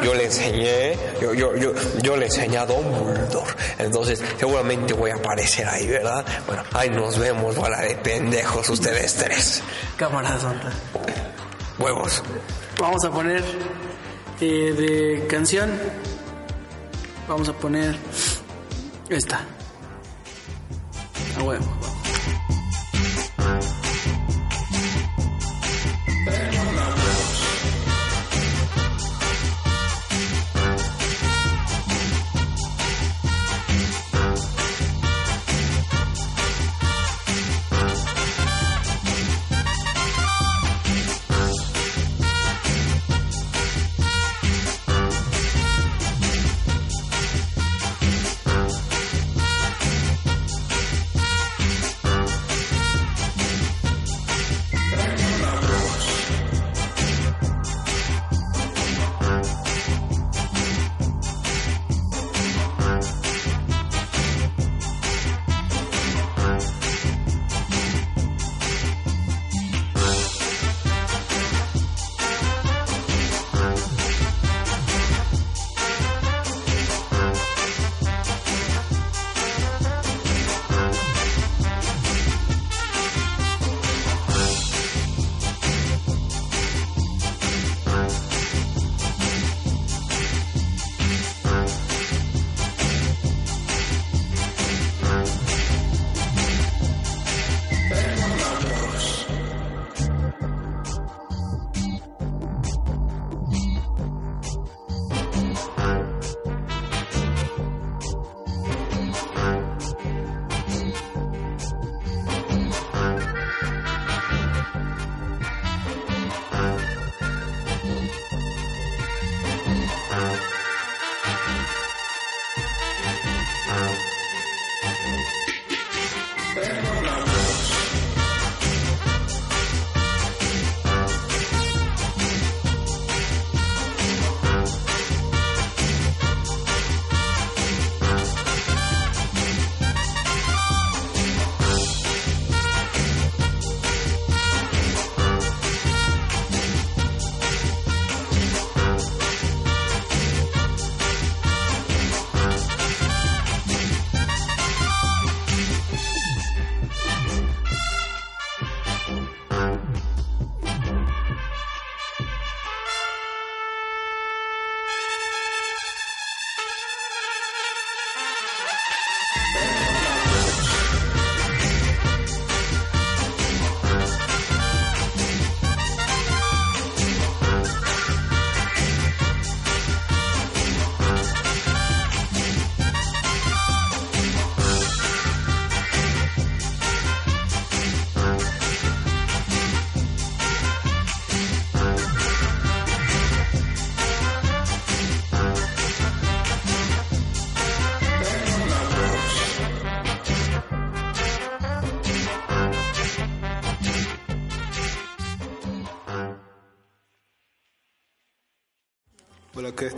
[0.04, 3.54] yo le enseñé, yo, yo, yo, yo le enseñé a Dumbledore.
[3.80, 6.26] Entonces, seguramente voy a aparecer ahí, ¿verdad?
[6.46, 9.64] Bueno, ahí nos vemos, bola de pendejos, ustedes tres.
[9.98, 10.70] Cámara santa.
[11.80, 12.24] Huevos.
[12.80, 13.44] Vamos a poner
[14.44, 15.72] de canción.
[17.28, 17.96] Vamos a poner
[19.10, 19.46] esta.
[21.38, 21.83] A huevo.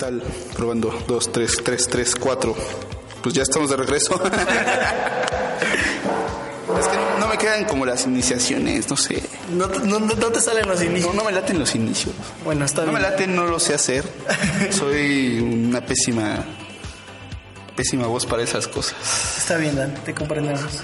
[0.06, 0.22] Tal?
[0.56, 1.04] Probando.
[1.08, 2.56] Dos, tres, tres, tres, cuatro.
[3.24, 4.14] Pues ya estamos de regreso.
[6.80, 9.24] es que no, me quedan como las iniciaciones, no sé.
[9.52, 11.14] No, no, no te salen los inicios.
[11.14, 12.14] No, no me laten los inicios.
[12.44, 13.12] Bueno, está No me bien.
[13.12, 14.08] laten, no lo sé hacer.
[14.72, 16.44] Soy una pésima,
[17.76, 18.96] pésima voz para esas cosas.
[19.40, 20.62] Está bien, Dan, te comprendemos.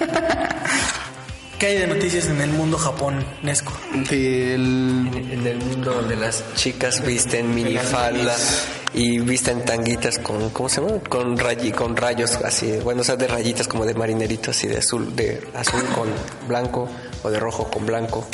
[1.62, 3.72] ¿Qué hay de noticias en el mundo japonesco?
[4.10, 5.08] El...
[5.30, 10.94] En el mundo donde las chicas visten minifaldas y visten tanguitas con, ¿cómo se llama?
[11.08, 14.78] Con, rayi- con rayos así, bueno, o sea, de rayitas como de marinerito, así de
[14.78, 16.08] azul, de azul con
[16.48, 16.88] blanco,
[17.22, 18.26] o de rojo con blanco,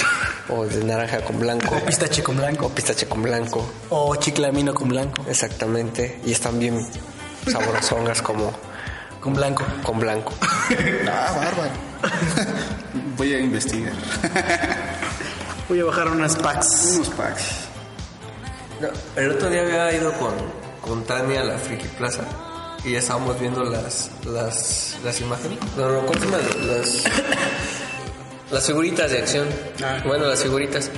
[0.48, 2.66] o de naranja con blanco, Pistache con blanco.
[2.66, 5.26] o pistache con blanco, O chiclamino con blanco.
[5.28, 6.80] exactamente, y están bien
[7.46, 8.52] sabrosongas como
[9.20, 9.64] Con blanco.
[9.82, 10.32] con blanco.
[11.06, 11.72] Ah, bárbaro.
[13.18, 13.92] Voy a investigar.
[15.68, 16.92] Voy a bajar unas packs.
[16.94, 17.42] Unos packs.
[18.80, 18.88] No,
[19.20, 20.34] el otro día había ido con,
[20.80, 22.22] con Tania a la Friki Plaza
[22.84, 25.58] y ya estábamos viendo las las, las imágenes.
[25.76, 26.38] No, no, ¿cómo se llama?
[26.64, 27.04] Las,
[28.52, 29.48] las figuritas de acción.
[30.06, 30.88] Bueno, las figuritas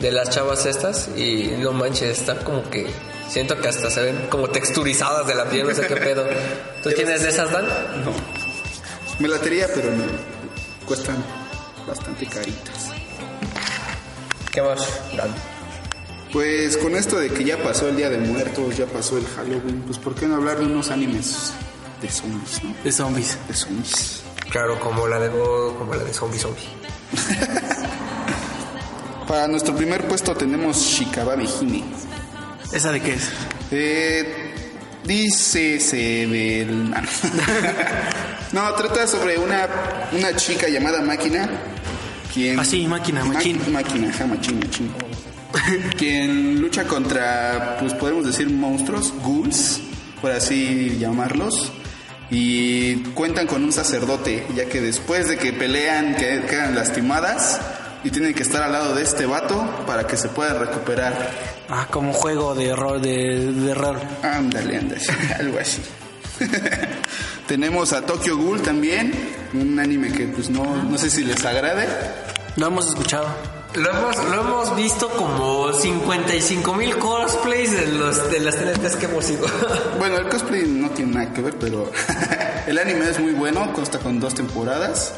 [0.00, 2.86] de las chavas estas y no manches, están como que
[3.28, 6.26] siento que hasta se ven como texturizadas de la piel, no sé qué pedo.
[6.82, 7.66] ¿Tú tienes de esas, Dan?
[8.02, 8.12] No.
[9.18, 10.04] Me latería, pero no.
[10.86, 11.16] Cuestan
[11.86, 12.90] bastante caritas.
[14.52, 14.80] ¿Qué más,
[15.16, 15.34] Dan?
[16.32, 19.82] Pues con esto de que ya pasó el Día de Muertos, ya pasó el Halloween,
[19.86, 21.52] pues ¿por qué no hablar de unos animes
[22.02, 22.74] de zombies, no?
[22.82, 23.38] De zombies.
[23.48, 24.22] De zombies.
[24.50, 26.62] Claro, como la de como la de Zombie Zombie.
[29.28, 31.84] Para nuestro primer puesto tenemos Shikaba Hime.
[32.72, 33.28] ¿Esa de qué es?
[33.70, 34.54] Eh,
[35.04, 36.96] dice se ve el- no.
[38.52, 39.68] no, trata sobre una,
[40.12, 41.48] una chica llamada Máquina.
[42.36, 43.58] Quien, Ah, sí, Máquina, Ma- Machín.
[43.72, 44.90] Máquina, ajá, Machín, Machín.
[45.98, 49.80] quien lucha contra, pues podemos decir monstruos, ghouls,
[50.20, 51.72] por así llamarlos.
[52.30, 57.58] Y cuentan con un sacerdote, ya que después de que pelean, que quedan lastimadas
[58.04, 61.30] y tienen que estar al lado de este vato para que se puedan recuperar.
[61.70, 63.98] Ah, como juego de rol, de, de rol.
[64.22, 65.00] Ándale, ándale,
[65.40, 65.80] algo así.
[67.46, 69.12] Tenemos a Tokyo Ghoul también,
[69.54, 71.86] un anime que pues no, no sé si les agrade.
[72.56, 73.26] Lo hemos escuchado.
[73.74, 79.06] Lo hemos, lo hemos visto como 55 mil cosplays de, los, de las TNTs que
[79.06, 79.46] hemos ido.
[79.98, 81.90] Bueno, el cosplay no tiene nada que ver, pero
[82.66, 85.14] el anime es muy bueno, consta con dos temporadas.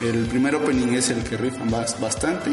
[0.00, 2.50] El primer opening es el que rifan bas- bastante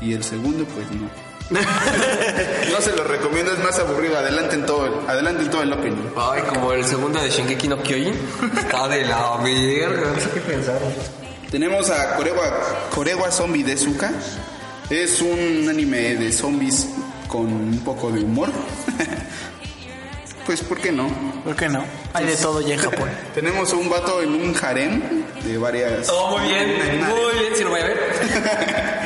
[0.00, 1.08] y el segundo pues no.
[1.50, 4.18] No se lo recomiendo, es más aburrido.
[4.18, 6.10] Adelante en todo el, adelante en todo el opening.
[6.16, 8.14] Ay, como el segundo de Shingeki no Kyojin.
[8.58, 10.78] Está de la verga, no sé qué pensar.
[11.50, 14.10] Tenemos a Korewa, Korewa Zombie Desuka.
[14.88, 16.88] Es un anime de zombies
[17.28, 18.50] con un poco de humor.
[20.46, 21.08] pues, ¿por qué no?
[21.44, 21.84] ¿Por qué no?
[22.12, 23.08] Hay de todo ya en Japón.
[23.34, 25.02] Tenemos a un vato en un harem
[25.44, 26.08] de varias...
[26.10, 26.68] Oh, muy bien,
[27.06, 28.98] muy bien, si lo voy a ver.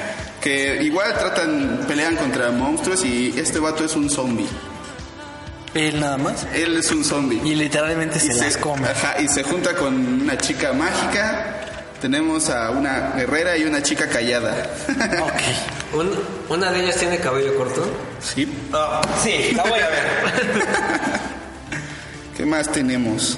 [0.47, 4.47] que igual tratan, pelean contra monstruos y este vato es un zombie.
[5.75, 6.47] Él nada más.
[6.55, 7.41] Él es un zombie.
[7.45, 8.87] Y literalmente se Y las come.
[8.89, 11.63] ajá, y se junta con una chica mágica.
[12.01, 14.71] Tenemos a una guerrera y una chica callada.
[15.21, 15.99] Ok.
[16.01, 16.15] Un-
[16.49, 17.85] una de ellas tiene cabello corto.
[18.21, 18.47] sí.
[19.25, 20.07] sí, la voy a ver.
[22.37, 23.37] ¿Qué más tenemos?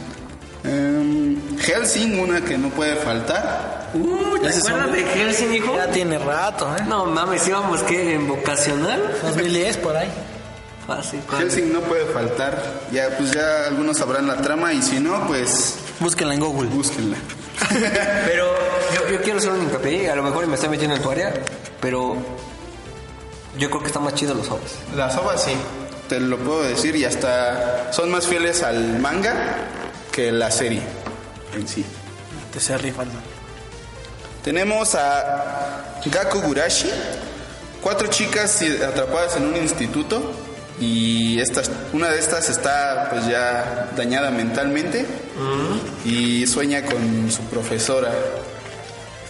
[0.64, 3.77] Em, Helsing, una que no puede faltar.
[3.94, 5.74] Uh, ¿te acuerdas de Helsing, hijo?
[5.76, 6.82] Ya tiene rato, ¿eh?
[6.86, 9.18] No mames, íbamos que en vocacional.
[9.22, 10.08] 2010 por ahí.
[10.86, 11.20] Fácil.
[11.28, 11.42] ¿cuál?
[11.42, 12.62] Helsing no puede faltar.
[12.92, 16.68] Ya, pues ya algunos sabrán la trama y si no, pues Búsquenla en Google.
[16.70, 17.16] búsquenla.
[18.26, 18.54] Pero
[18.94, 21.34] yo, yo quiero hacer un hincapié, a lo mejor me estoy metiendo en tu área,
[21.80, 22.16] pero
[23.58, 24.76] yo creo que están más chidos los ovas.
[24.96, 25.52] Las ovas sí.
[26.08, 29.34] Te lo puedo decir y hasta son más fieles al manga
[30.12, 30.82] que la serie
[31.54, 31.84] en sí.
[32.52, 33.08] Te se rifan.
[34.48, 36.90] Tenemos a Gaku Gurashi,
[37.82, 40.22] cuatro chicas atrapadas en un instituto
[40.80, 45.04] y estas, una de estas está pues ya dañada mentalmente
[46.02, 48.10] y sueña con su profesora.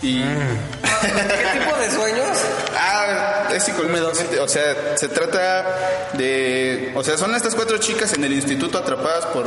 [0.02, 0.20] Y
[1.02, 2.38] ¿Qué tipo de sueños?
[2.78, 8.22] Ah, es psicológicamente, o sea, se trata de, o sea, son estas cuatro chicas en
[8.22, 9.46] el instituto atrapadas por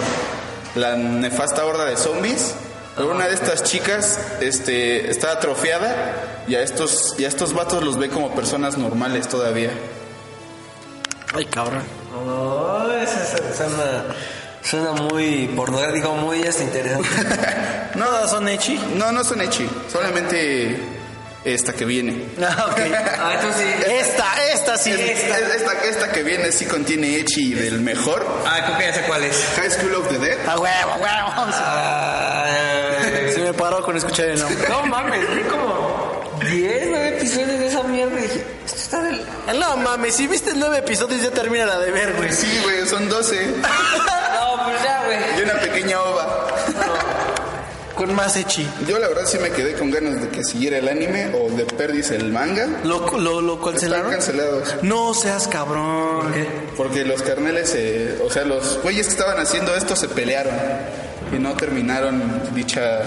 [0.75, 2.55] la nefasta horda de zombies.
[2.97, 7.97] Una de estas chicas, este, está atrofiada y a estos, y a estos vatos los
[7.97, 9.71] ve como personas normales todavía.
[11.33, 11.83] Ay, cabrón.
[12.13, 14.03] Oh, eso su- suena,
[14.61, 17.07] suena muy pornográfico, muy este, interesante.
[17.95, 18.79] No, son echi.
[18.95, 19.69] No, no son echi.
[19.91, 20.77] Solamente
[21.43, 22.25] esta que viene.
[22.41, 22.79] Ah, ok.
[23.19, 23.85] Ah, entonces.
[23.87, 24.91] Esta, esta sí.
[24.91, 28.25] Es- es- esta, esta que viene sí contiene Echi del mejor.
[28.45, 29.43] Ah, creo que ya sé cuál es.
[29.57, 30.37] High School of the Dead.
[30.47, 31.51] A huevo, a huevo.
[31.51, 32.80] Se
[33.51, 34.67] me paró con escuchar el nombre.
[34.69, 39.21] No mames, vi como 10, 9 episodios de esa mierda y dije, esto está del...
[39.59, 42.31] No mames, si viste nueve episodios ya termina la de ver, güey.
[42.31, 43.47] Sí, güey, son 12.
[44.41, 45.17] No, pues ya, güey.
[45.39, 46.40] Y una pequeña ova.
[48.01, 48.67] Con más echi.
[48.87, 51.65] Yo la verdad sí me quedé con ganas de que siguiera el anime o de
[51.65, 52.65] perdis el manga.
[52.83, 54.11] ¿Lo, lo, lo Están cancelaron?
[54.11, 54.75] cancelados.
[54.81, 56.33] No seas cabrón.
[56.75, 60.55] Porque los carneles, eh, o sea, los güeyes que estaban haciendo esto se pelearon.
[61.31, 63.03] Y no terminaron dicha.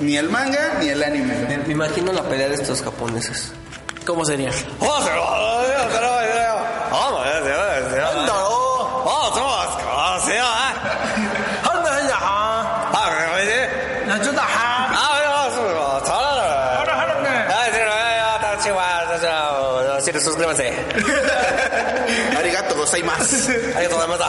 [0.00, 1.34] Ni el manga ni el anime.
[1.46, 3.52] Me, me imagino la pelea de estos japoneses.
[4.06, 4.50] ¿Cómo sería?
[23.76, 24.24] Arigato gozaimasu.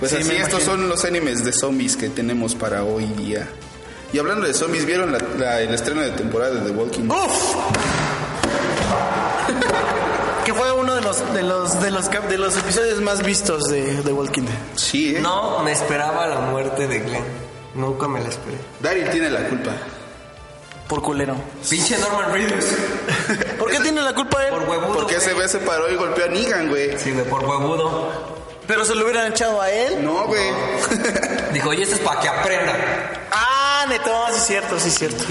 [0.00, 3.48] Pues Sí, así, estos son los animes de zombies que tenemos para hoy día.
[4.12, 7.16] Y hablando de zombies, ¿vieron la- la- el estreno de temporada de The Walking Dead?
[7.16, 7.32] ¡Uf!
[10.44, 14.02] Que fue uno de los de los de los de los episodios más vistos de,
[14.02, 14.54] de Walking Dead.
[14.74, 15.20] Sí, ¿eh?
[15.20, 17.22] No me esperaba la muerte de Glenn.
[17.76, 18.56] Nunca me la esperé.
[18.80, 19.70] Daryl tiene la culpa.
[20.92, 21.34] Por culero.
[21.70, 22.66] Pinche Norman Reedus.
[23.58, 24.50] ¿Por qué tiene la culpa él?
[24.50, 24.92] Por huevudo.
[24.92, 25.48] Porque ese güey.
[25.48, 26.98] se paró y golpeó a Negan, güey.
[26.98, 28.12] Sí, güey, por huevudo.
[28.66, 30.04] Pero se lo hubieran echado a él.
[30.04, 30.52] No, güey.
[31.54, 32.74] Dijo, oye, esto es para que aprenda.
[33.30, 33.51] Ah,
[33.86, 35.24] neto, sí es cierto, sí es cierto.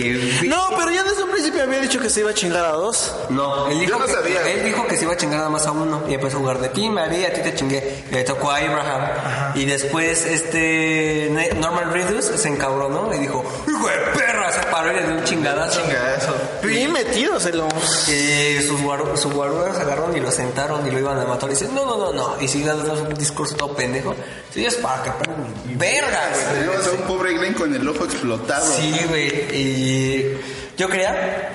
[0.48, 3.14] No, pero ya desde un principio había dicho que se iba a chingar a dos.
[3.30, 4.48] No, él dijo, Yo no que, sabía.
[4.52, 6.60] él dijo que se iba a chingar nada más a uno y empezó a jugar
[6.60, 8.04] de ti, María, a ti te chingué.
[8.10, 9.52] Y le tocó a Abraham.
[9.56, 14.96] Y después este Norman Reedus se encabronó y dijo, hijo de perra, se paró y
[14.96, 15.82] le dio un chingadazo.
[15.82, 16.34] Chingadazo.
[16.64, 18.10] Bien metidos en los...
[18.10, 21.50] Y sus, guaru- sus guaruras agarraron y lo sentaron y lo iban a matar.
[21.50, 22.36] Y dice, no, no, no, no.
[22.42, 24.14] Y sigue dando un discurso todo pendejo.
[24.54, 25.54] Sí, es para que aprendan.
[25.78, 26.60] Verga, güey.
[26.60, 28.41] Tenemos a un pobre Glenn con el ojo explotado.
[28.78, 29.28] Sí, güey.
[29.56, 30.38] Y
[30.78, 31.50] yo creía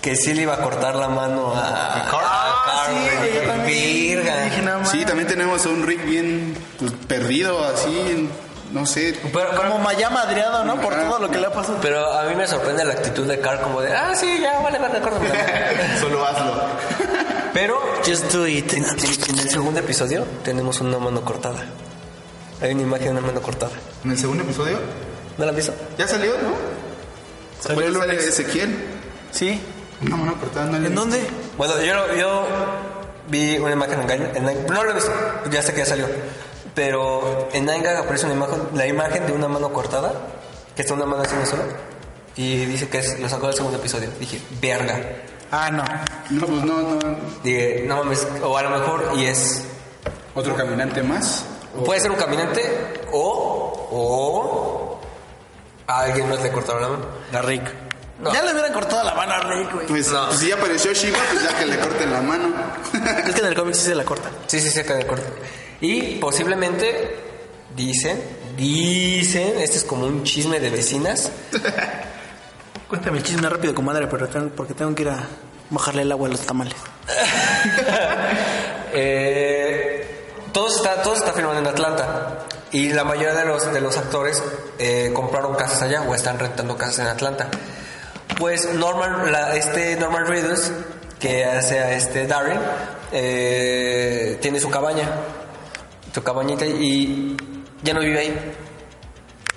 [0.00, 4.24] que sí le iba a cortar la mano a, a Carl, güey, yo también.
[4.64, 8.28] No, Sí, también tenemos a un Rick bien pues, perdido, así,
[8.72, 9.14] no sé.
[9.32, 10.80] Pero, pero- Como Maya madreado, ¿no?
[10.80, 11.78] Por todo lo que le ha pasado.
[11.80, 14.78] pero a mí me sorprende la actitud de Carl como de, ah, sí, ya, vale,
[14.78, 15.16] vale, mano".
[16.00, 16.54] Solo hazlo.
[17.52, 18.72] Pero Just do it.
[18.74, 21.64] en, en- en el segundo episodio tenemos una mano cortada.
[22.60, 23.72] Hay una imagen de una mano cortada.
[24.04, 24.78] En el segundo episodio,
[25.38, 25.72] ¿No la has visto?
[25.96, 26.52] ya salió, ¿no?
[27.60, 28.26] Salió el lunes.
[28.26, 28.76] Ezequiel.
[29.30, 29.60] Sí.
[30.00, 31.20] No, no, cortada, no le ¿En dónde?
[31.56, 32.46] Bueno, yo, yo
[33.28, 35.12] vi una imagen en no lo he visto,
[35.50, 36.06] ya sé que ya salió.
[36.74, 40.12] Pero en Nine aparece una imagen, la imagen de una mano cortada,
[40.76, 41.64] que está una mano haciendo solo,
[42.36, 44.08] y dice que es, lo sacó del segundo episodio.
[44.20, 45.00] Dije, verga.
[45.50, 45.82] Ah, no.
[46.30, 46.98] No, pues no, no.
[47.42, 49.64] Dije, no mames, o a lo mejor, y es,
[50.34, 51.44] Otro caminante más.
[51.84, 52.62] puede ser un caminante,
[53.12, 54.87] o, o,
[55.88, 57.06] a alguien más le cortaron la mano.
[57.32, 57.64] La Rick.
[58.20, 58.32] No.
[58.32, 59.86] Ya le hubieran cortado la mano a Rick, güey.
[59.86, 60.26] Pues, No.
[60.28, 62.48] pues si ya apareció Shiva, pues ya que le corten la mano.
[63.26, 64.28] Es que en el cómic sí se la corta.
[64.46, 65.26] Sí, sí, sí, acá de corte.
[65.80, 67.16] Y posiblemente,
[67.76, 68.20] dicen,
[68.56, 71.30] dicen, este es como un chisme de vecinas,
[72.88, 75.18] Cuéntame el chisme rápido, comadre, pero tengo- porque tengo que ir a
[75.70, 76.74] mojarle el agua a los tamales.
[78.92, 80.06] Eh,
[80.52, 82.38] todo, está, todo se está filmando en Atlanta.
[82.72, 84.42] Y la mayoría de los, de los actores
[84.78, 87.48] eh, compraron casas allá o están rentando casas en Atlanta.
[88.38, 90.70] Pues Norman, la- este Norman Reedus,
[91.18, 92.60] que hace a este Darren,
[93.12, 95.08] eh, tiene su cabaña,
[96.14, 97.36] su cabañita y
[97.82, 98.52] ya no vive ahí.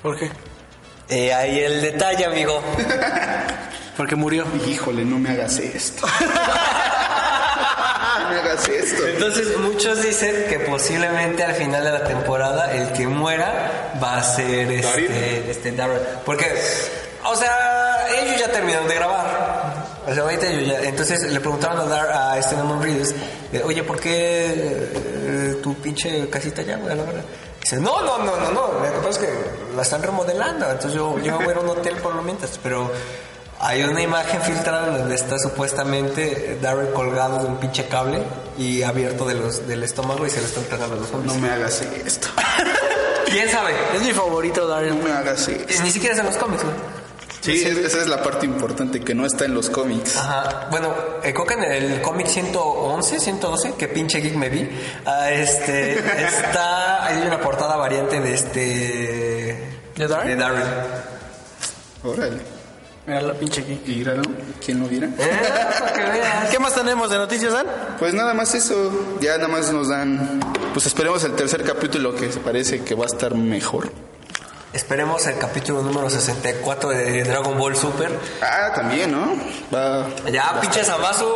[0.02, 0.32] ¿Por qué?
[1.10, 2.62] Eh, ahí el detalle, amigo.
[3.98, 4.46] Porque murió.
[4.68, 6.08] Híjole, no me hagas esto.
[8.52, 9.08] hagas esto.
[9.08, 14.24] Entonces muchos dicen que posiblemente al final de la temporada el que muera va a
[14.24, 16.02] ser este, este Darren.
[16.26, 16.46] Porque,
[17.26, 19.72] o sea, ellos ya terminaron de grabar.
[20.08, 20.82] O sea, ahorita ellos ya.
[20.82, 23.14] Entonces le preguntaron a, Dar, a este Norman Reedus,
[23.54, 27.24] eh, oye, ¿por qué eh, tu pinche casita ya, güey, la verdad?
[27.62, 28.74] Dice, no, no, no, no, no.
[28.80, 30.66] Lo que pasa es que la están remodelando.
[30.66, 32.60] Entonces yo, yo voy a ir a un hotel por lo mientras.
[32.62, 32.92] Pero
[33.62, 38.22] hay una imagen filtrada donde está supuestamente Darren colgado de un pinche cable
[38.58, 41.38] y abierto de los, del estómago y se le están tragando los No zombies.
[41.38, 42.28] me hagas esto.
[43.30, 43.74] ¿Quién sabe?
[43.96, 44.98] Es mi favorito, Daryl.
[44.98, 45.84] No me hagas esto.
[45.84, 46.72] Ni siquiera es en los cómics, ¿no?
[47.42, 50.16] Sí, es- esa es la parte importante que no está en los cómics.
[50.18, 50.68] Ajá.
[50.70, 50.94] Bueno,
[51.24, 54.70] eh, creo que en el cómic 111, 112, que pinche geek me vi,
[55.06, 55.98] ah, este,
[56.28, 59.80] está, hay una portada variante de este...
[59.96, 60.28] ¿De Darren?
[60.28, 60.64] De Darren.
[62.04, 62.61] Órale.
[63.12, 63.78] Mira la pinche aquí.
[63.88, 64.22] Míralo,
[64.66, 65.10] ¿quién lo viera?
[66.50, 67.66] ¿Qué más tenemos de noticias, Dan?
[68.00, 70.40] Pues nada más eso, ya nada más nos dan,
[70.72, 73.92] pues esperemos el tercer capítulo que se parece que va a estar mejor.
[74.72, 78.18] Esperemos el capítulo número 64 de Dragon Ball Super.
[78.42, 79.36] Ah, también, ¿no?
[79.76, 81.28] Va, Ya, pinche Zamasu.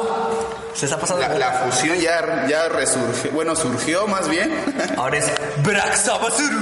[0.74, 1.28] Se está pasando.
[1.28, 4.50] la, la fusión ya, ya resurgió, bueno, surgió más bien.
[4.98, 5.26] Ahora es
[5.62, 6.58] Brax Zamasuru.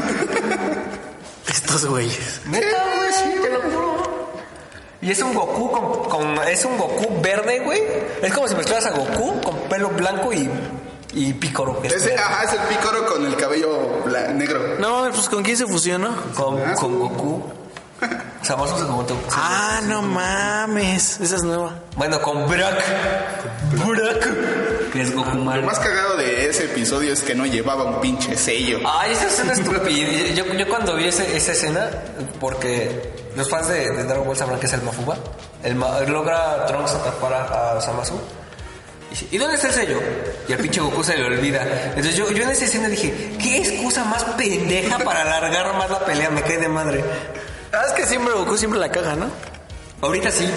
[1.48, 2.42] Estos güeyes.
[2.48, 4.03] Neta, güey, te lo juro.
[5.04, 7.82] Y es un Goku con, con- Es un Goku verde, güey.
[8.22, 10.50] Es como si mezclaras a Goku con pelo blanco y.
[11.16, 11.80] Y Picoro.
[11.84, 13.70] Ese, ajá, es el pícoro con el cabello
[14.34, 14.78] negro.
[14.80, 16.16] No, pues ¿con quién se fusionó?
[16.36, 17.44] Con, con Goku.
[18.44, 19.16] Zamasu se como tú.
[19.32, 21.20] Ah, no mames.
[21.22, 21.74] Esa es nueva.
[21.96, 22.84] Bueno, con Brak.
[23.86, 24.92] Brak.
[24.92, 28.36] Que es Goku Lo más cagado de ese episodio es que no llevaba un pinche
[28.38, 28.80] sello.
[28.86, 29.90] Ay, esa escena estúpida.
[30.36, 31.90] Yo, yo cuando vi ese- esa escena,
[32.40, 35.18] porque los fans de, de Dragon Ball sabrán que es el Mafuba,
[35.64, 37.76] el ma- logra Trunks atrapar a, a
[39.10, 40.00] dice, ¿y dónde está el sello?
[40.48, 41.62] Y al pinche Goku se le olvida.
[41.90, 46.00] Entonces yo, yo en esa escena dije, ¿qué excusa más pendeja para alargar más la
[46.06, 46.30] pelea?
[46.30, 47.04] Me cae de madre.
[47.74, 49.30] Ah, es que siempre Goku siempre la caga, ¿no?
[50.02, 50.50] Ahorita sí.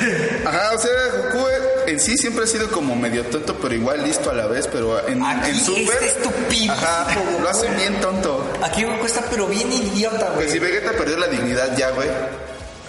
[0.46, 0.90] Ajá, o sea,
[1.30, 1.46] Goku
[1.86, 5.06] en sí siempre ha sido como medio tonto, pero igual listo a la vez, pero
[5.06, 6.02] en, Aquí en Super...
[6.02, 7.06] es estupidísimo, Ajá,
[7.40, 8.44] lo hacen bien tonto.
[8.62, 10.50] Aquí Goku está pero bien idiota, Pues güey.
[10.50, 12.08] si Vegeta perdió la dignidad ya, güey.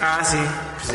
[0.00, 0.36] Ah, sí.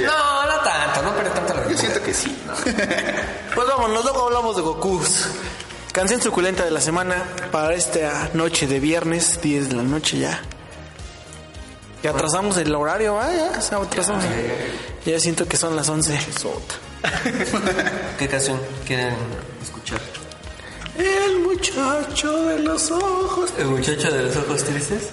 [0.04, 1.80] No, no tanto, no perdió tanto la Yo vida.
[1.80, 2.36] siento que sí.
[3.56, 5.02] Pues vámonos, luego hablamos de Goku.
[5.92, 10.42] Canción suculenta de la semana para esta noche de viernes, 10 de la noche ya.
[12.04, 13.34] Ya atrasamos el horario, ¿va?
[13.34, 14.24] Ya, o sea, atrasamos.
[15.06, 16.20] Ya siento que son las 11.
[16.40, 16.76] Sota.
[18.20, 19.16] ¿Qué canción quieren
[19.62, 20.02] escuchar?
[20.98, 23.54] El muchacho de los ojos.
[23.58, 25.10] ¿El muchacho de los ojos tristes?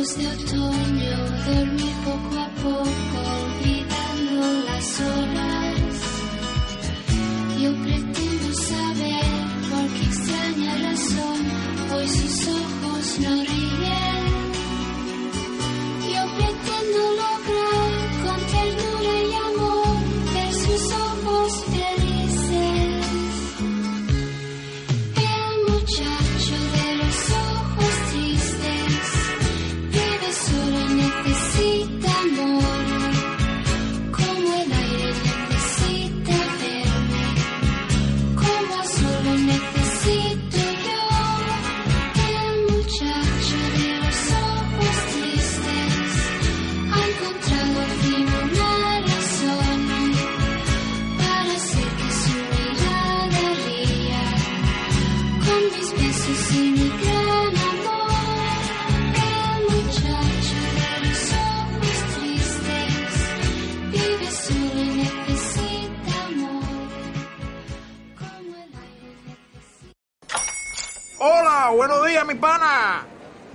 [0.00, 1.99] De otoño dormir